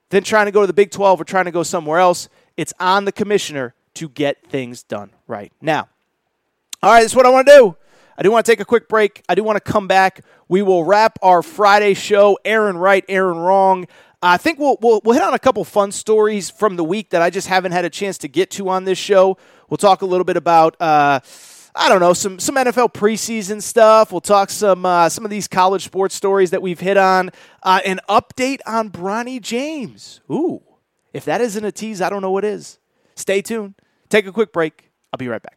[0.09, 2.29] than trying to go to the Big 12 or trying to go somewhere else.
[2.55, 5.89] It's on the commissioner to get things done right now.
[6.81, 7.75] All right, this is what I want to do.
[8.17, 9.23] I do want to take a quick break.
[9.29, 10.21] I do want to come back.
[10.47, 12.39] We will wrap our Friday show.
[12.45, 13.87] Aaron right, Aaron wrong.
[14.21, 17.21] I think we'll, we'll, we'll hit on a couple fun stories from the week that
[17.21, 19.37] I just haven't had a chance to get to on this show.
[19.69, 21.19] We'll talk a little bit about uh,
[21.77, 24.11] I don't know some some NFL preseason stuff.
[24.11, 27.29] We'll talk some uh, some of these college sports stories that we've hit on.
[27.61, 30.21] Uh, an update on Bronny James.
[30.31, 30.63] Ooh,
[31.13, 32.79] if that isn't a tease, I don't know what is.
[33.15, 33.75] Stay tuned.
[34.09, 34.91] Take a quick break.
[35.13, 35.56] I'll be right back.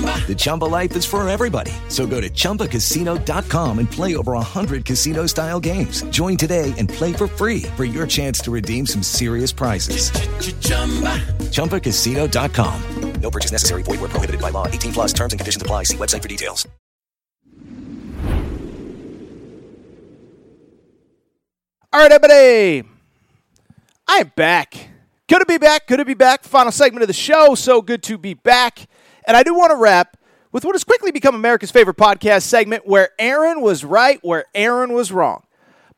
[0.00, 1.72] The Chumba life is for everybody.
[1.88, 6.02] So go to ChumbaCasino.com and play over 100 casino style games.
[6.10, 10.12] Join today and play for free for your chance to redeem some serious prizes.
[11.50, 12.82] ChumbaCasino.com.
[13.20, 13.82] No purchase necessary.
[13.82, 14.66] Void where prohibited by law.
[14.66, 15.84] 18 plus terms and conditions apply.
[15.84, 16.66] See website for details.
[21.92, 22.88] All right, everybody.
[24.06, 24.74] I am back.
[25.28, 25.86] Good to be back.
[25.86, 26.44] Good to be back.
[26.44, 27.54] Final segment of the show.
[27.54, 28.86] So good to be back.
[29.24, 30.16] And I do want to wrap
[30.52, 34.92] with what has quickly become America's favorite podcast segment where Aaron was right, where Aaron
[34.92, 35.44] was wrong.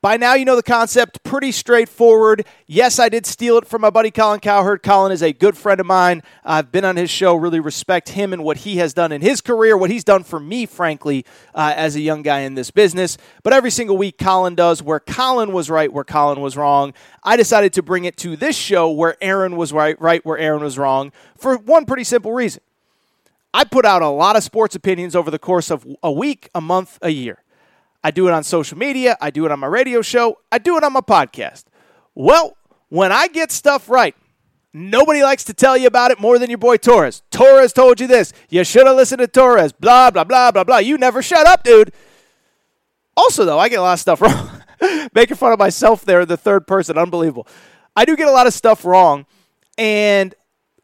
[0.02, 2.44] By now, you know the concept, pretty straightforward.
[2.66, 4.82] Yes, I did steal it from my buddy Colin Cowherd.
[4.82, 6.24] Colin is a good friend of mine.
[6.44, 9.40] I've been on his show, really respect him and what he has done in his
[9.40, 13.16] career, what he's done for me, frankly, uh, as a young guy in this business.
[13.44, 16.94] But every single week, Colin does where Colin was right, where Colin was wrong.
[17.22, 20.64] I decided to bring it to this show where Aaron was right, right, where Aaron
[20.64, 22.60] was wrong, for one pretty simple reason.
[23.54, 26.60] I put out a lot of sports opinions over the course of a week, a
[26.60, 27.42] month, a year.
[28.04, 30.76] I do it on social media, I do it on my radio show, I do
[30.76, 31.64] it on my podcast.
[32.14, 32.56] Well,
[32.88, 34.14] when I get stuff right,
[34.72, 37.22] nobody likes to tell you about it more than your boy Torres.
[37.30, 38.32] Torres told you this.
[38.48, 39.72] You should have listened to Torres.
[39.72, 40.78] Blah, blah, blah, blah, blah.
[40.78, 41.92] You never shut up, dude.
[43.16, 44.62] Also, though, I get a lot of stuff wrong.
[45.14, 46.98] Making fun of myself there, the third person.
[46.98, 47.46] Unbelievable.
[47.94, 49.26] I do get a lot of stuff wrong.
[49.78, 50.34] And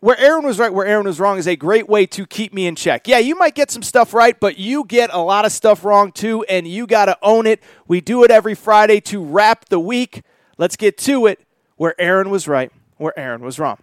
[0.01, 2.67] where Aaron was right, where Aaron was wrong is a great way to keep me
[2.67, 3.09] in check.
[3.09, 6.13] Yeah, you might get some stuff right, but you get a lot of stuff wrong
[6.13, 7.63] too, and you got to own it.
[7.89, 10.23] We do it every Friday to wrap the week.
[10.57, 11.41] Let's get to it
[11.77, 13.79] where Aaron was right, where Aaron was wrong.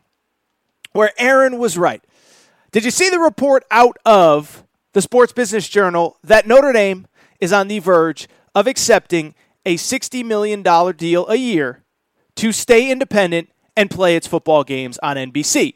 [0.94, 2.02] Where Aaron was right.
[2.72, 4.64] Did you see the report out of
[4.94, 7.08] the Sports Business Journal that Notre Dame
[7.42, 9.36] is on the verge of accepting
[9.66, 10.64] a $60 million
[10.96, 11.84] deal a year
[12.36, 15.76] to stay independent and play its football games on NBC?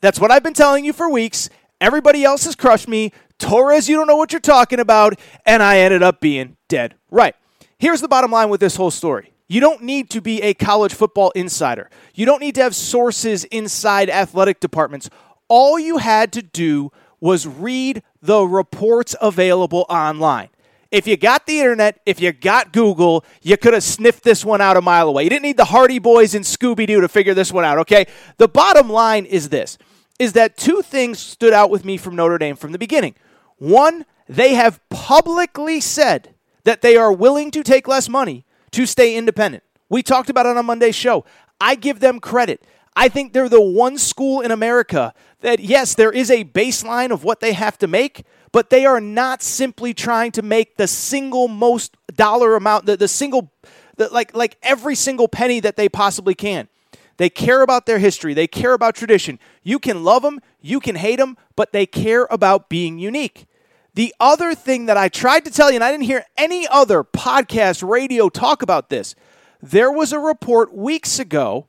[0.00, 1.50] That's what I've been telling you for weeks.
[1.80, 3.12] Everybody else has crushed me.
[3.38, 5.18] Torres, you don't know what you're talking about.
[5.46, 7.34] And I ended up being dead right.
[7.78, 9.32] Here's the bottom line with this whole story.
[9.46, 11.88] You don't need to be a college football insider.
[12.14, 15.08] You don't need to have sources inside athletic departments.
[15.48, 20.50] All you had to do was read the reports available online.
[20.90, 24.60] If you got the internet, if you got Google, you could have sniffed this one
[24.60, 25.24] out a mile away.
[25.24, 28.06] You didn't need the Hardy Boys and Scooby Doo to figure this one out, okay?
[28.38, 29.76] The bottom line is this
[30.18, 33.14] is that two things stood out with me from Notre Dame from the beginning.
[33.56, 39.16] One, they have publicly said that they are willing to take less money to stay
[39.16, 39.62] independent.
[39.88, 41.24] We talked about it on Monday's show.
[41.60, 42.62] I give them credit.
[42.94, 47.24] I think they're the one school in America that, yes, there is a baseline of
[47.24, 51.48] what they have to make, but they are not simply trying to make the single
[51.48, 53.52] most dollar amount, the, the single,
[53.96, 56.68] the, like, like every single penny that they possibly can.
[57.18, 58.32] They care about their history.
[58.32, 59.38] They care about tradition.
[59.62, 63.46] You can love them, you can hate them, but they care about being unique.
[63.94, 67.02] The other thing that I tried to tell you, and I didn't hear any other
[67.02, 69.14] podcast, radio talk about this,
[69.60, 71.66] there was a report weeks ago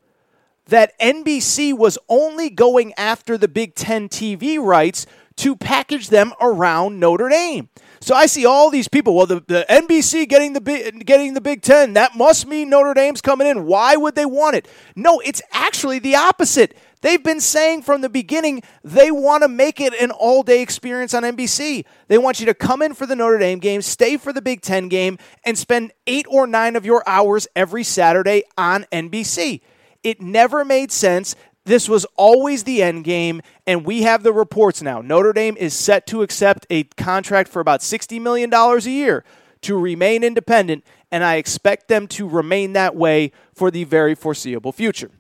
[0.68, 5.08] that NBC was only going after the Big Ten TV rights
[5.40, 7.70] to package them around Notre Dame.
[8.02, 9.16] So I see all these people.
[9.16, 10.62] Well, the, the NBC getting the
[11.06, 13.66] getting the Big Ten that must mean Notre Dame's coming in.
[13.66, 14.68] Why would they want it?
[14.96, 16.78] No, it's actually the opposite.
[17.02, 21.14] They've been saying from the beginning they want to make it an all day experience
[21.14, 21.86] on NBC.
[22.10, 24.62] They want you to come in for the Notre Dame game, stay for the Big
[24.62, 29.62] Ten game, and spend eight or nine of your hours every Saturday on NBC.
[30.04, 31.36] It never made sense.
[31.70, 35.02] This was always the end game, and we have the reports now.
[35.02, 39.24] Notre Dame is set to accept a contract for about $60 million a year
[39.62, 44.72] to remain independent, and I expect them to remain that way for the very foreseeable
[44.72, 45.12] future.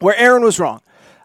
[0.00, 0.82] Where Aaron was wrong.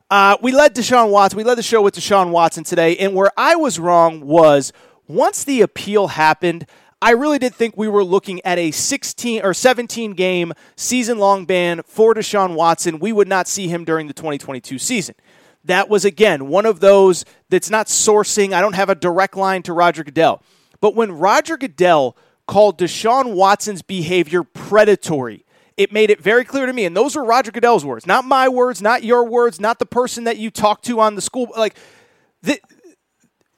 [0.10, 1.36] Uh, we led Deshaun Watson.
[1.36, 4.72] We led the show with Deshaun Watson today, and where I was wrong was
[5.06, 6.66] once the appeal happened,
[7.02, 11.46] I really did think we were looking at a 16 or 17 game season long
[11.46, 13.00] ban for Deshaun Watson.
[13.00, 15.16] We would not see him during the 2022 season.
[15.64, 18.54] That was, again, one of those that's not sourcing.
[18.54, 20.42] I don't have a direct line to Roger Goodell.
[20.82, 25.46] But when Roger Goodell called Deshaun Watson's behavior predatory,
[25.78, 28.50] it made it very clear to me, and those were Roger Goodell's words, not my
[28.50, 31.48] words, not your words, not the person that you talked to on the school.
[31.56, 31.78] Like,
[32.42, 32.60] the,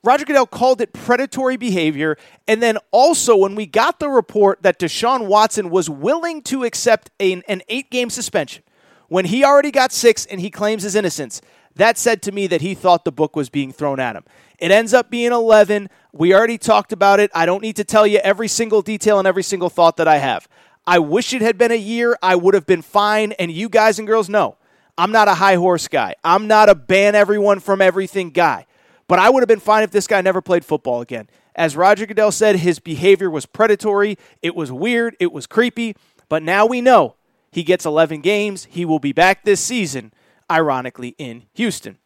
[0.03, 2.17] Roger Goodell called it predatory behavior.
[2.47, 7.11] And then also, when we got the report that Deshaun Watson was willing to accept
[7.19, 8.63] an, eight game suspension
[9.09, 11.41] when he already got six and he claims his innocence,
[11.75, 14.23] that said to me that he thought the book was being thrown at him.
[14.57, 15.89] It ends up being 11.
[16.11, 17.31] We already talked about it.
[17.33, 20.17] I don't need to tell you every single detail and every single thought that I
[20.17, 20.47] have.
[20.85, 22.17] I wish it had been a year.
[22.21, 23.33] I would have been fine.
[23.33, 24.57] And you guys and girls know
[24.97, 26.15] I'm not a high horse guy.
[26.23, 28.65] I'm not a ban everyone from everything guy.
[29.11, 31.27] But I would have been fine if this guy never played football again.
[31.53, 34.17] As Roger Goodell said, his behavior was predatory.
[34.41, 35.17] It was weird.
[35.19, 35.97] It was creepy.
[36.29, 37.17] But now we know
[37.51, 38.69] he gets 11 games.
[38.71, 40.13] He will be back this season,
[40.49, 41.97] ironically, in Houston,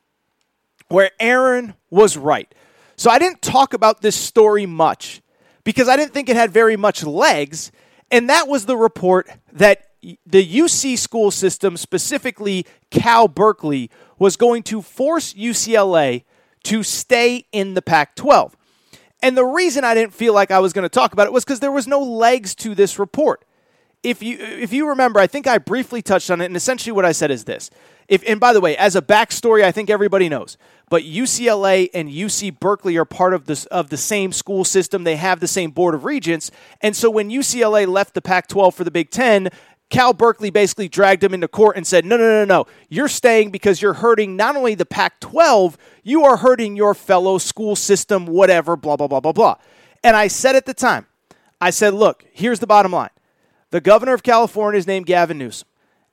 [0.88, 2.52] where Aaron was right.
[2.96, 5.22] So I didn't talk about this story much
[5.64, 7.72] because I didn't think it had very much legs.
[8.10, 14.64] And that was the report that the UC school system, specifically Cal Berkeley, was going
[14.64, 16.24] to force UCLA
[16.66, 18.56] to stay in the Pac 12.
[19.22, 21.44] And the reason I didn't feel like I was going to talk about it was
[21.46, 23.44] because there was no legs to this report.
[24.04, 27.06] If you if you remember, I think I briefly touched on it, and essentially what
[27.06, 27.72] I said is this.
[28.08, 30.58] If and by the way, as a backstory, I think everybody knows,
[30.92, 35.06] but UCLA and UC Berkeley are part of this of the same school system.
[35.06, 36.52] They have the same board of regents,
[36.82, 39.50] and so when UCLA left the Pac-12 for the Big Ten,
[39.90, 42.66] Cal Berkeley basically dragged him into court and said, no, no, no, no.
[42.90, 47.38] You're staying because you're hurting not only the Pac 12, you are hurting your fellow
[47.38, 49.56] school system, whatever, blah, blah, blah, blah, blah.
[50.04, 51.06] And I said at the time,
[51.62, 53.10] I said, look, here's the bottom line.
[53.70, 55.68] The governor of California is named Gavin Newsom.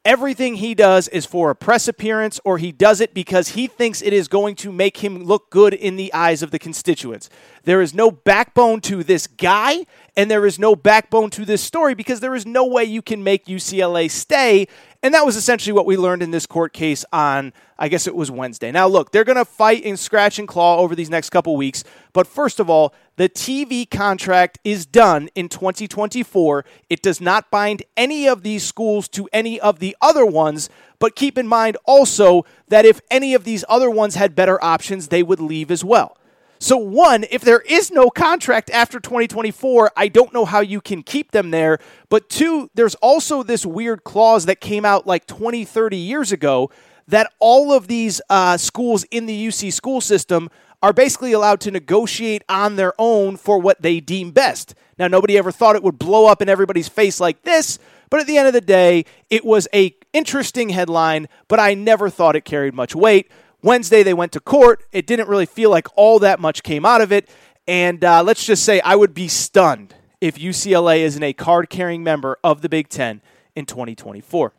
[0.04, 4.02] Everything he does is for a press appearance or he does it because he thinks
[4.02, 7.30] it is going to make him look good in the eyes of the constituents.
[7.62, 9.86] There is no backbone to this guy
[10.16, 13.24] and there is no backbone to this story because there is no way you can
[13.24, 14.66] make UCLA stay.
[15.02, 18.14] And that was essentially what we learned in this court case on, I guess it
[18.14, 18.70] was Wednesday.
[18.70, 21.82] Now, look, they're going to fight and scratch and claw over these next couple weeks.
[22.12, 26.64] But first of all, the TV contract is done in 2024.
[26.90, 30.68] It does not bind any of these schools to any of the other ones.
[30.98, 35.08] But keep in mind also that if any of these other ones had better options,
[35.08, 36.16] they would leave as well.
[36.62, 41.02] So, one, if there is no contract after 2024, I don't know how you can
[41.02, 41.80] keep them there.
[42.08, 46.70] But two, there's also this weird clause that came out like 20, 30 years ago
[47.08, 50.48] that all of these uh, schools in the UC school system
[50.80, 54.76] are basically allowed to negotiate on their own for what they deem best.
[55.00, 58.28] Now, nobody ever thought it would blow up in everybody's face like this, but at
[58.28, 62.44] the end of the day, it was a interesting headline, but I never thought it
[62.44, 63.32] carried much weight.
[63.62, 64.84] Wednesday, they went to court.
[64.92, 67.28] It didn't really feel like all that much came out of it.
[67.66, 72.02] And uh, let's just say I would be stunned if UCLA isn't a card carrying
[72.02, 73.22] member of the Big Ten
[73.54, 74.52] in 2024.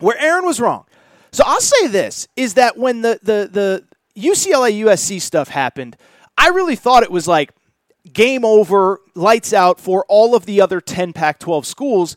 [0.00, 0.84] Where Aaron was wrong.
[1.32, 3.84] So I'll say this is that when the, the, the
[4.20, 5.96] UCLA USC stuff happened,
[6.36, 7.52] I really thought it was like
[8.12, 12.16] game over, lights out for all of the other 10 Pac 12 schools.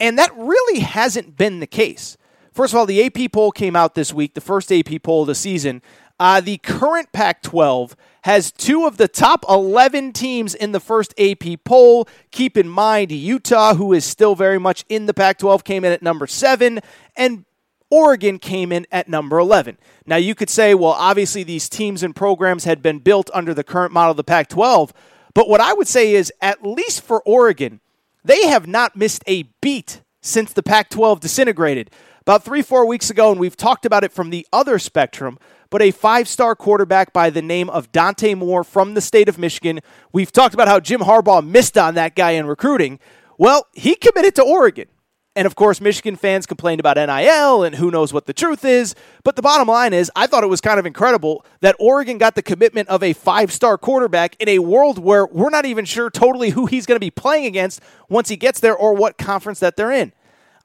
[0.00, 2.16] And that really hasn't been the case.
[2.56, 5.26] First of all, the AP poll came out this week, the first AP poll of
[5.26, 5.82] the season.
[6.18, 11.12] Uh, the current Pac 12 has two of the top 11 teams in the first
[11.20, 12.08] AP poll.
[12.30, 15.92] Keep in mind, Utah, who is still very much in the Pac 12, came in
[15.92, 16.80] at number seven,
[17.14, 17.44] and
[17.90, 19.76] Oregon came in at number 11.
[20.06, 23.64] Now, you could say, well, obviously these teams and programs had been built under the
[23.64, 24.94] current model of the Pac 12,
[25.34, 27.80] but what I would say is, at least for Oregon,
[28.24, 31.90] they have not missed a beat since the Pac 12 disintegrated
[32.26, 35.38] about three, four weeks ago, and we've talked about it from the other spectrum,
[35.70, 39.38] but a five star quarterback by the name of Dante Moore from the state of
[39.38, 39.78] Michigan.
[40.12, 42.98] We've talked about how Jim Harbaugh missed on that guy in recruiting.
[43.38, 44.88] Well, he committed to Oregon.
[45.36, 48.96] And of course, Michigan fans complained about NIL and who knows what the truth is.
[49.22, 52.34] But the bottom line is, I thought it was kind of incredible that Oregon got
[52.34, 56.10] the commitment of a five star quarterback in a world where we're not even sure
[56.10, 59.60] totally who he's going to be playing against once he gets there or what conference
[59.60, 60.12] that they're in.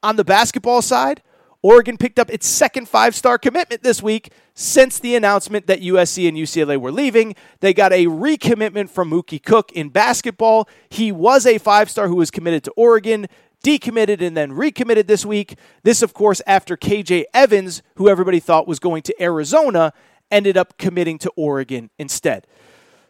[0.01, 1.21] On the basketball side,
[1.63, 6.27] Oregon picked up its second five star commitment this week since the announcement that USC
[6.27, 7.35] and UCLA were leaving.
[7.59, 10.67] They got a recommitment from Mookie Cook in basketball.
[10.89, 13.27] He was a five star who was committed to Oregon,
[13.63, 15.55] decommitted, and then recommitted this week.
[15.83, 19.93] This, of course, after KJ Evans, who everybody thought was going to Arizona,
[20.31, 22.47] ended up committing to Oregon instead.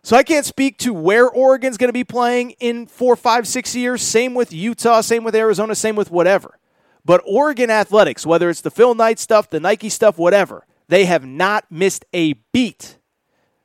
[0.03, 3.75] So I can't speak to where Oregon's going to be playing in four, five, six
[3.75, 4.01] years.
[4.01, 6.57] Same with Utah, same with Arizona, same with whatever.
[7.03, 11.25] But Oregon Athletics, whether it's the Phil Knight stuff, the Nike stuff, whatever, they have
[11.25, 12.97] not missed a beat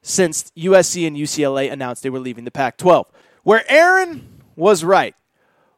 [0.00, 3.10] since USC and UCLA announced they were leaving the Pac 12.
[3.42, 5.14] Where Aaron was right.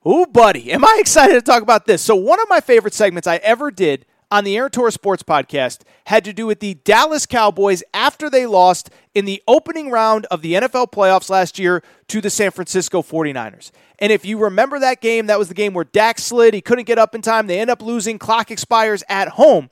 [0.06, 2.02] Ooh, buddy, am I excited to talk about this?
[2.02, 5.80] So, one of my favorite segments I ever did on the Aaron Torres Sports Podcast
[6.06, 10.42] had to do with the Dallas Cowboys after they lost in the opening round of
[10.42, 13.70] the NFL playoffs last year to the San Francisco 49ers.
[13.98, 16.54] And if you remember that game, that was the game where Dak slid.
[16.54, 17.46] He couldn't get up in time.
[17.46, 18.18] They end up losing.
[18.18, 19.70] Clock expires at home.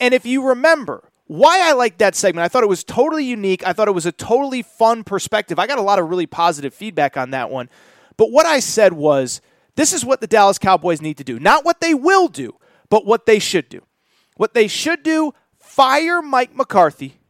[0.00, 3.66] And if you remember, why I liked that segment, I thought it was totally unique.
[3.66, 5.58] I thought it was a totally fun perspective.
[5.58, 7.70] I got a lot of really positive feedback on that one.
[8.16, 9.40] But what I said was
[9.74, 11.38] this is what the Dallas Cowboys need to do.
[11.38, 12.56] Not what they will do,
[12.92, 13.80] but what they should do.
[14.36, 17.20] What they should do fire Mike McCarthy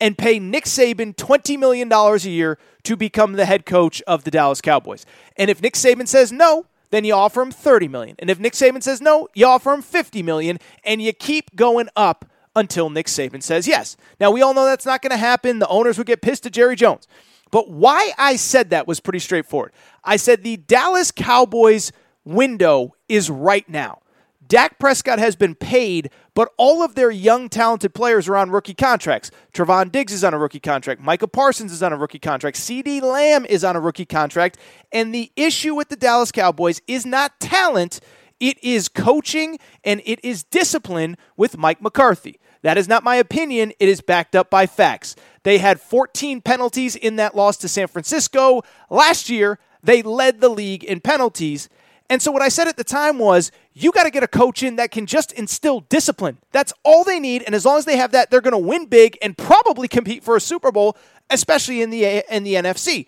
[0.00, 4.32] and pay Nick Saban $20 million a year to become the head coach of the
[4.32, 5.06] Dallas Cowboys.
[5.36, 8.16] And if Nick Saban says no, then you offer him 30 million.
[8.18, 11.88] And if Nick Saban says no, you offer him 50 million and you keep going
[11.94, 12.24] up
[12.56, 13.96] until Nick Saban says yes.
[14.18, 15.60] Now we all know that's not going to happen.
[15.60, 17.06] The owners would get pissed at Jerry Jones.
[17.52, 19.70] But why I said that was pretty straightforward.
[20.02, 21.92] I said the Dallas Cowboys
[22.24, 24.00] window is right now.
[24.46, 28.74] Dak Prescott has been paid, but all of their young, talented players are on rookie
[28.74, 29.30] contracts.
[29.52, 31.00] Trevon Diggs is on a rookie contract.
[31.00, 32.56] Micah Parsons is on a rookie contract.
[32.56, 34.58] CeeDee Lamb is on a rookie contract.
[34.92, 38.00] And the issue with the Dallas Cowboys is not talent,
[38.38, 42.38] it is coaching and it is discipline with Mike McCarthy.
[42.62, 43.72] That is not my opinion.
[43.78, 45.14] It is backed up by facts.
[45.44, 48.62] They had 14 penalties in that loss to San Francisco.
[48.90, 51.68] Last year, they led the league in penalties.
[52.08, 54.62] And so what I said at the time was, you got to get a coach
[54.62, 56.38] in that can just instill discipline.
[56.52, 58.86] That's all they need, and as long as they have that, they're going to win
[58.86, 60.96] big and probably compete for a Super Bowl,
[61.30, 63.06] especially in the in the NFC.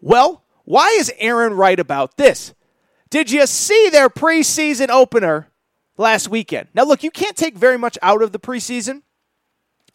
[0.00, 2.54] Well, why is Aaron right about this?
[3.10, 5.48] Did you see their preseason opener
[5.96, 6.68] last weekend?
[6.74, 9.02] Now, look, you can't take very much out of the preseason,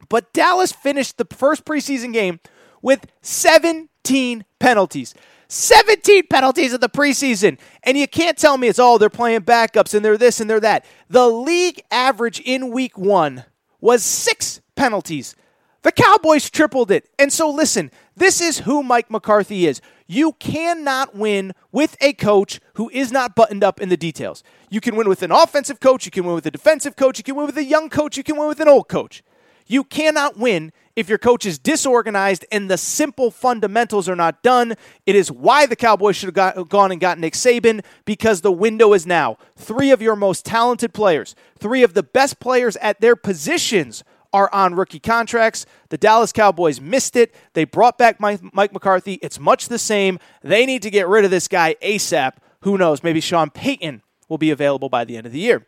[0.07, 2.39] but Dallas finished the first preseason game
[2.81, 5.13] with 17 penalties.
[5.49, 7.57] 17 penalties in the preseason.
[7.83, 10.59] And you can't tell me it's, oh, they're playing backups and they're this and they're
[10.59, 10.85] that.
[11.09, 13.45] The league average in week one
[13.81, 15.35] was six penalties.
[15.81, 17.09] The Cowboys tripled it.
[17.17, 19.81] And so, listen, this is who Mike McCarthy is.
[20.07, 24.43] You cannot win with a coach who is not buttoned up in the details.
[24.69, 27.23] You can win with an offensive coach, you can win with a defensive coach, you
[27.23, 29.23] can win with a young coach, you can win with an old coach.
[29.67, 34.75] You cannot win if your coach is disorganized and the simple fundamentals are not done.
[35.05, 38.51] It is why the Cowboys should have got, gone and got Nick Saban because the
[38.51, 39.37] window is now.
[39.55, 44.53] Three of your most talented players, three of the best players at their positions are
[44.53, 45.65] on rookie contracts.
[45.87, 47.33] The Dallas Cowboys missed it.
[47.53, 49.13] They brought back Mike, Mike McCarthy.
[49.21, 50.19] It's much the same.
[50.43, 52.33] They need to get rid of this guy ASAP.
[52.61, 53.03] Who knows?
[53.03, 55.65] Maybe Sean Payton will be available by the end of the year.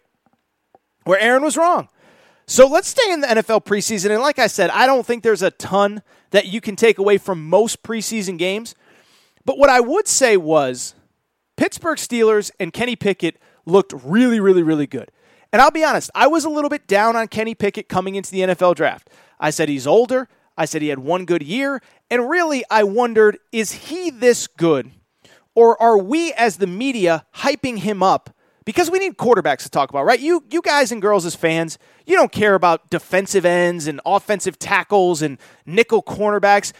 [1.06, 1.88] Where Aaron was wrong.
[2.52, 4.12] So let's stay in the NFL preseason.
[4.12, 7.18] And like I said, I don't think there's a ton that you can take away
[7.18, 8.76] from most preseason games.
[9.46, 10.94] But what I would say was
[11.56, 15.14] Pittsburgh Steelers and Kenny Pickett looked really, really, really good.
[15.54, 18.32] And I'll be honest, I was a little bit down on Kenny Pickett coming into
[18.32, 19.10] the NFL draft.
[19.40, 20.28] I said he's older.
[20.58, 21.82] I said he had one good year.
[22.10, 24.92] And really, I wondered is he this good?
[25.56, 28.36] Or are we, as the media, hyping him up?
[28.64, 30.20] Because we need quarterbacks to talk about, right?
[30.20, 34.60] You, you guys and girls as fans, you don't care about defensive ends and offensive
[34.60, 36.72] tackles and nickel cornerbacks.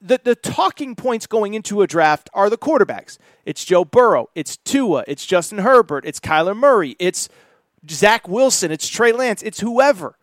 [0.00, 3.16] The, the talking points going into a draft are the quarterbacks.
[3.46, 7.28] It's Joe Burrow, it's Tua, it's Justin Herbert, it's Kyler Murray, it's
[7.88, 10.18] Zach Wilson, it's Trey Lance, it's whoever.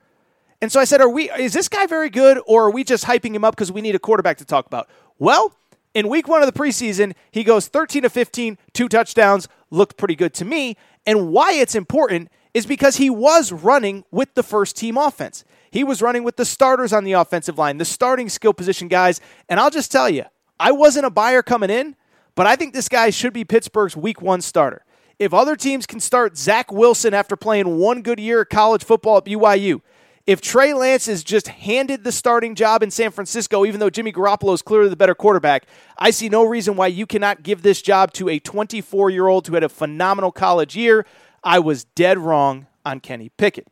[0.61, 1.31] And so I said, "Are we?
[1.31, 3.95] Is this guy very good, or are we just hyping him up because we need
[3.95, 5.53] a quarterback to talk about?" Well,
[5.93, 10.15] in week one of the preseason, he goes 13 to 15, two touchdowns, looked pretty
[10.15, 10.75] good to me.
[11.09, 15.43] And why it's important is because he was running with the first team offense.
[15.71, 19.19] He was running with the starters on the offensive line, the starting skill position guys.
[19.49, 20.25] And I'll just tell you,
[20.59, 21.95] I wasn't a buyer coming in,
[22.35, 24.85] but I think this guy should be Pittsburgh's week one starter.
[25.17, 29.17] If other teams can start Zach Wilson after playing one good year of college football
[29.17, 29.81] at BYU,
[30.29, 34.11] if Trey Lance is just handed the starting job in San Francisco, even though Jimmy
[34.11, 35.65] Garoppolo is clearly the better quarterback,
[35.97, 39.47] I see no reason why you cannot give this job to a 24 year old
[39.47, 41.03] who had a phenomenal college year.
[41.43, 43.69] I was dead wrong on Kenny Pickett.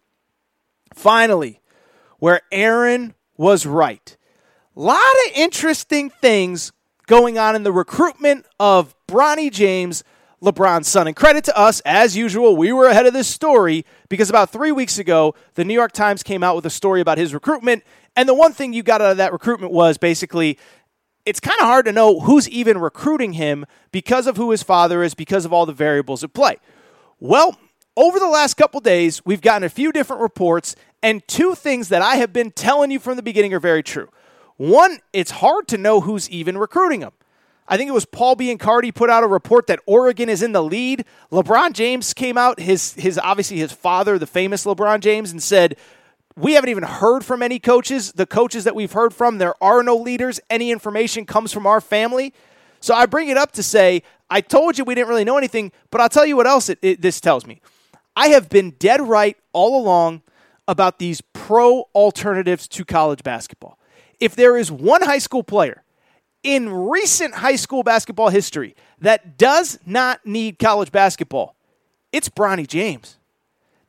[0.95, 1.62] Finally,
[2.18, 4.18] where Aaron was right.
[4.76, 4.97] A lot
[5.28, 6.72] of interesting things
[7.05, 10.03] going on in the recruitment of Bronny James
[10.42, 11.08] LeBron's son.
[11.08, 14.72] And credit to us, as usual, we were ahead of this story because about three
[14.72, 17.84] weeks ago, the New York Times came out with a story about his recruitment.
[18.16, 20.58] And the one thing you got out of that recruitment was basically
[21.26, 25.04] it's kind of hard to know who's even recruiting him because of who his father
[25.04, 26.56] is, because of all the variables at play.
[27.20, 27.58] Well,
[27.98, 32.02] over the last couple days, we've gotten a few different reports, and two things that
[32.02, 34.08] I have been telling you from the beginning are very true.
[34.56, 37.12] One, it's hard to know who's even recruiting him.
[37.68, 40.63] I think it was Paul Biancardi put out a report that Oregon is in the
[40.63, 41.05] lead.
[41.32, 45.76] LeBron James came out, his his obviously his father, the famous LeBron James, and said,
[46.36, 48.13] "We haven't even heard from any coaches.
[48.13, 50.39] The coaches that we've heard from, there are no leaders.
[50.49, 52.34] Any information comes from our family."
[52.80, 55.72] So I bring it up to say, I told you we didn't really know anything,
[55.89, 57.61] but I'll tell you what else it, it, this tells me.
[58.15, 60.22] I have been dead right all along
[60.68, 63.80] about these pro alternatives to college basketball.
[64.20, 65.84] If there is one high school player
[66.48, 71.58] in recent high school basketball history that does not need college basketball,
[72.14, 73.18] it's Bronny James.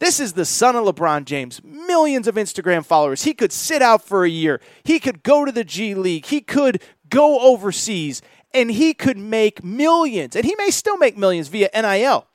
[0.01, 3.23] This is the son of LeBron James, millions of Instagram followers.
[3.23, 4.61] He could sit out for a year.
[4.83, 6.27] He could go to the G League.
[6.27, 10.35] He could go overseas and he could make millions.
[10.35, 12.27] And he may still make millions via NIL.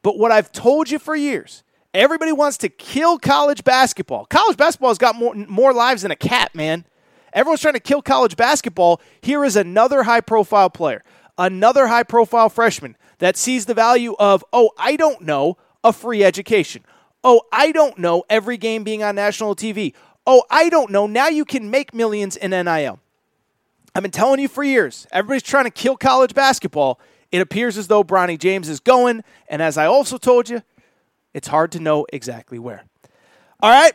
[0.00, 4.24] But what I've told you for years, everybody wants to kill college basketball.
[4.24, 6.86] College basketball has got more, more lives than a cat, man.
[7.32, 9.00] Everyone's trying to kill college basketball.
[9.20, 11.02] Here is another high profile player,
[11.38, 16.24] another high profile freshman that sees the value of, oh, I don't know, a free
[16.24, 16.84] education.
[17.22, 19.94] Oh, I don't know, every game being on national TV.
[20.26, 22.98] Oh, I don't know, now you can make millions in NIL.
[23.94, 27.00] I've been telling you for years, everybody's trying to kill college basketball.
[27.32, 30.62] It appears as though Bronny James is going, and as I also told you,
[31.34, 32.84] it's hard to know exactly where.
[33.60, 33.92] All right,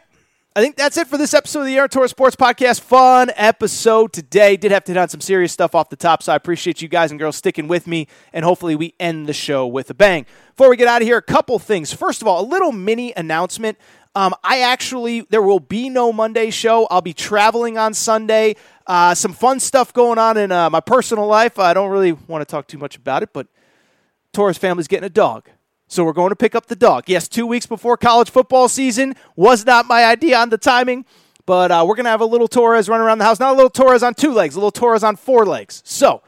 [0.58, 2.80] I think that's it for this episode of the Aaron Torres Sports Podcast.
[2.80, 4.56] Fun episode today.
[4.56, 6.88] Did have to hit on some serious stuff off the top, so I appreciate you
[6.88, 10.26] guys and girls sticking with me, and hopefully we end the show with a bang.
[10.56, 11.91] Before we get out of here, a couple things.
[11.91, 13.78] First of all, a little mini announcement.
[14.16, 16.86] Um, I actually, there will be no Monday show.
[16.86, 18.56] I'll be traveling on Sunday.
[18.88, 21.60] Uh, some fun stuff going on in uh, my personal life.
[21.60, 23.47] I don't really want to talk too much about it, but
[24.32, 25.49] Torres family's getting a dog.
[25.88, 27.03] So we're going to pick up the dog.
[27.07, 31.05] Yes, two weeks before college football season was not my idea on the timing,
[31.45, 33.39] but uh, we're going to have a little Torres run around the house.
[33.39, 35.83] Not a little Torres on two legs, a little Torres on four legs.
[35.86, 36.23] So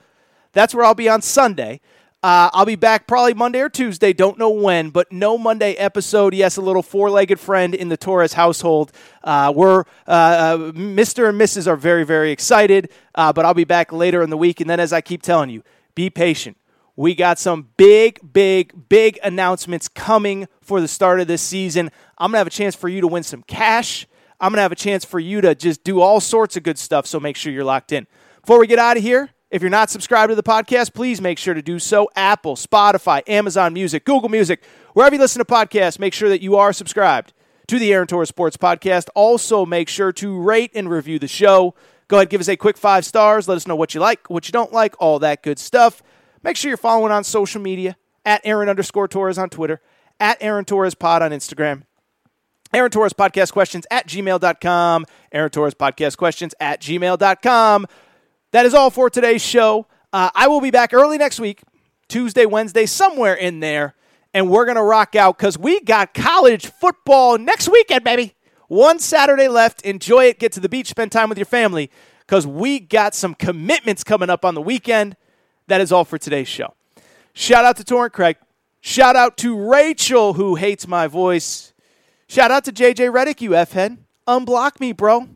[0.53, 1.81] that's where I'll be on Sunday.
[2.23, 4.11] Uh, I'll be back probably Monday or Tuesday.
[4.11, 6.33] Don't know when, but no Monday episode.
[6.33, 8.91] Yes, a little four-legged friend in the Torres household.
[9.23, 11.29] Uh, we're uh, uh Mr.
[11.29, 11.67] and Mrs.
[11.67, 12.91] are very, very excited.
[13.13, 15.49] Uh, but I'll be back later in the week, and then as I keep telling
[15.49, 16.57] you, be patient.
[16.97, 21.91] We got some big, big, big announcements coming for the start of this season.
[22.17, 24.07] I'm going to have a chance for you to win some cash.
[24.41, 26.79] I'm going to have a chance for you to just do all sorts of good
[26.79, 28.07] stuff, so make sure you're locked in.
[28.41, 31.37] Before we get out of here, if you're not subscribed to the podcast, please make
[31.37, 32.09] sure to do so.
[32.15, 36.55] Apple, Spotify, Amazon Music, Google Music, wherever you listen to podcasts, make sure that you
[36.55, 37.31] are subscribed
[37.67, 39.07] to the Aaron Torres Sports Podcast.
[39.13, 41.75] Also, make sure to rate and review the show.
[42.07, 43.47] Go ahead, give us a quick five stars.
[43.47, 46.01] Let us know what you like, what you don't like, all that good stuff.
[46.43, 49.81] Make sure you're following on social media at Aaron underscore Torres on Twitter,
[50.19, 51.83] at Aaron Torres Pod on Instagram,
[52.73, 57.87] Aaron Torres Podcast Questions at gmail.com, Aaron Torres Podcast Questions at gmail.com.
[58.51, 59.87] That is all for today's show.
[60.13, 61.61] Uh, I will be back early next week,
[62.07, 63.95] Tuesday, Wednesday, somewhere in there,
[64.33, 68.35] and we're going to rock out because we got college football next weekend, baby.
[68.67, 69.81] One Saturday left.
[69.83, 70.39] Enjoy it.
[70.39, 74.29] Get to the beach, spend time with your family because we got some commitments coming
[74.29, 75.15] up on the weekend.
[75.67, 76.73] That is all for today's show.
[77.33, 78.37] Shout out to Torrent Craig.
[78.81, 81.73] Shout out to Rachel, who hates my voice.
[82.27, 83.97] Shout out to JJ Redick, you F head.
[84.27, 85.27] Unblock me, bro.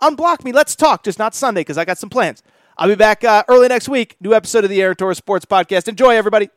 [0.00, 0.52] Unblock me.
[0.52, 1.02] Let's talk.
[1.04, 2.42] Just not Sunday because I got some plans.
[2.76, 4.16] I'll be back uh, early next week.
[4.20, 5.86] New episode of the Torres Sports Podcast.
[5.88, 6.50] Enjoy, everybody.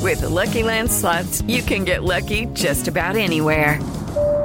[0.00, 3.78] With the Lucky Land slots, you can get lucky just about anywhere.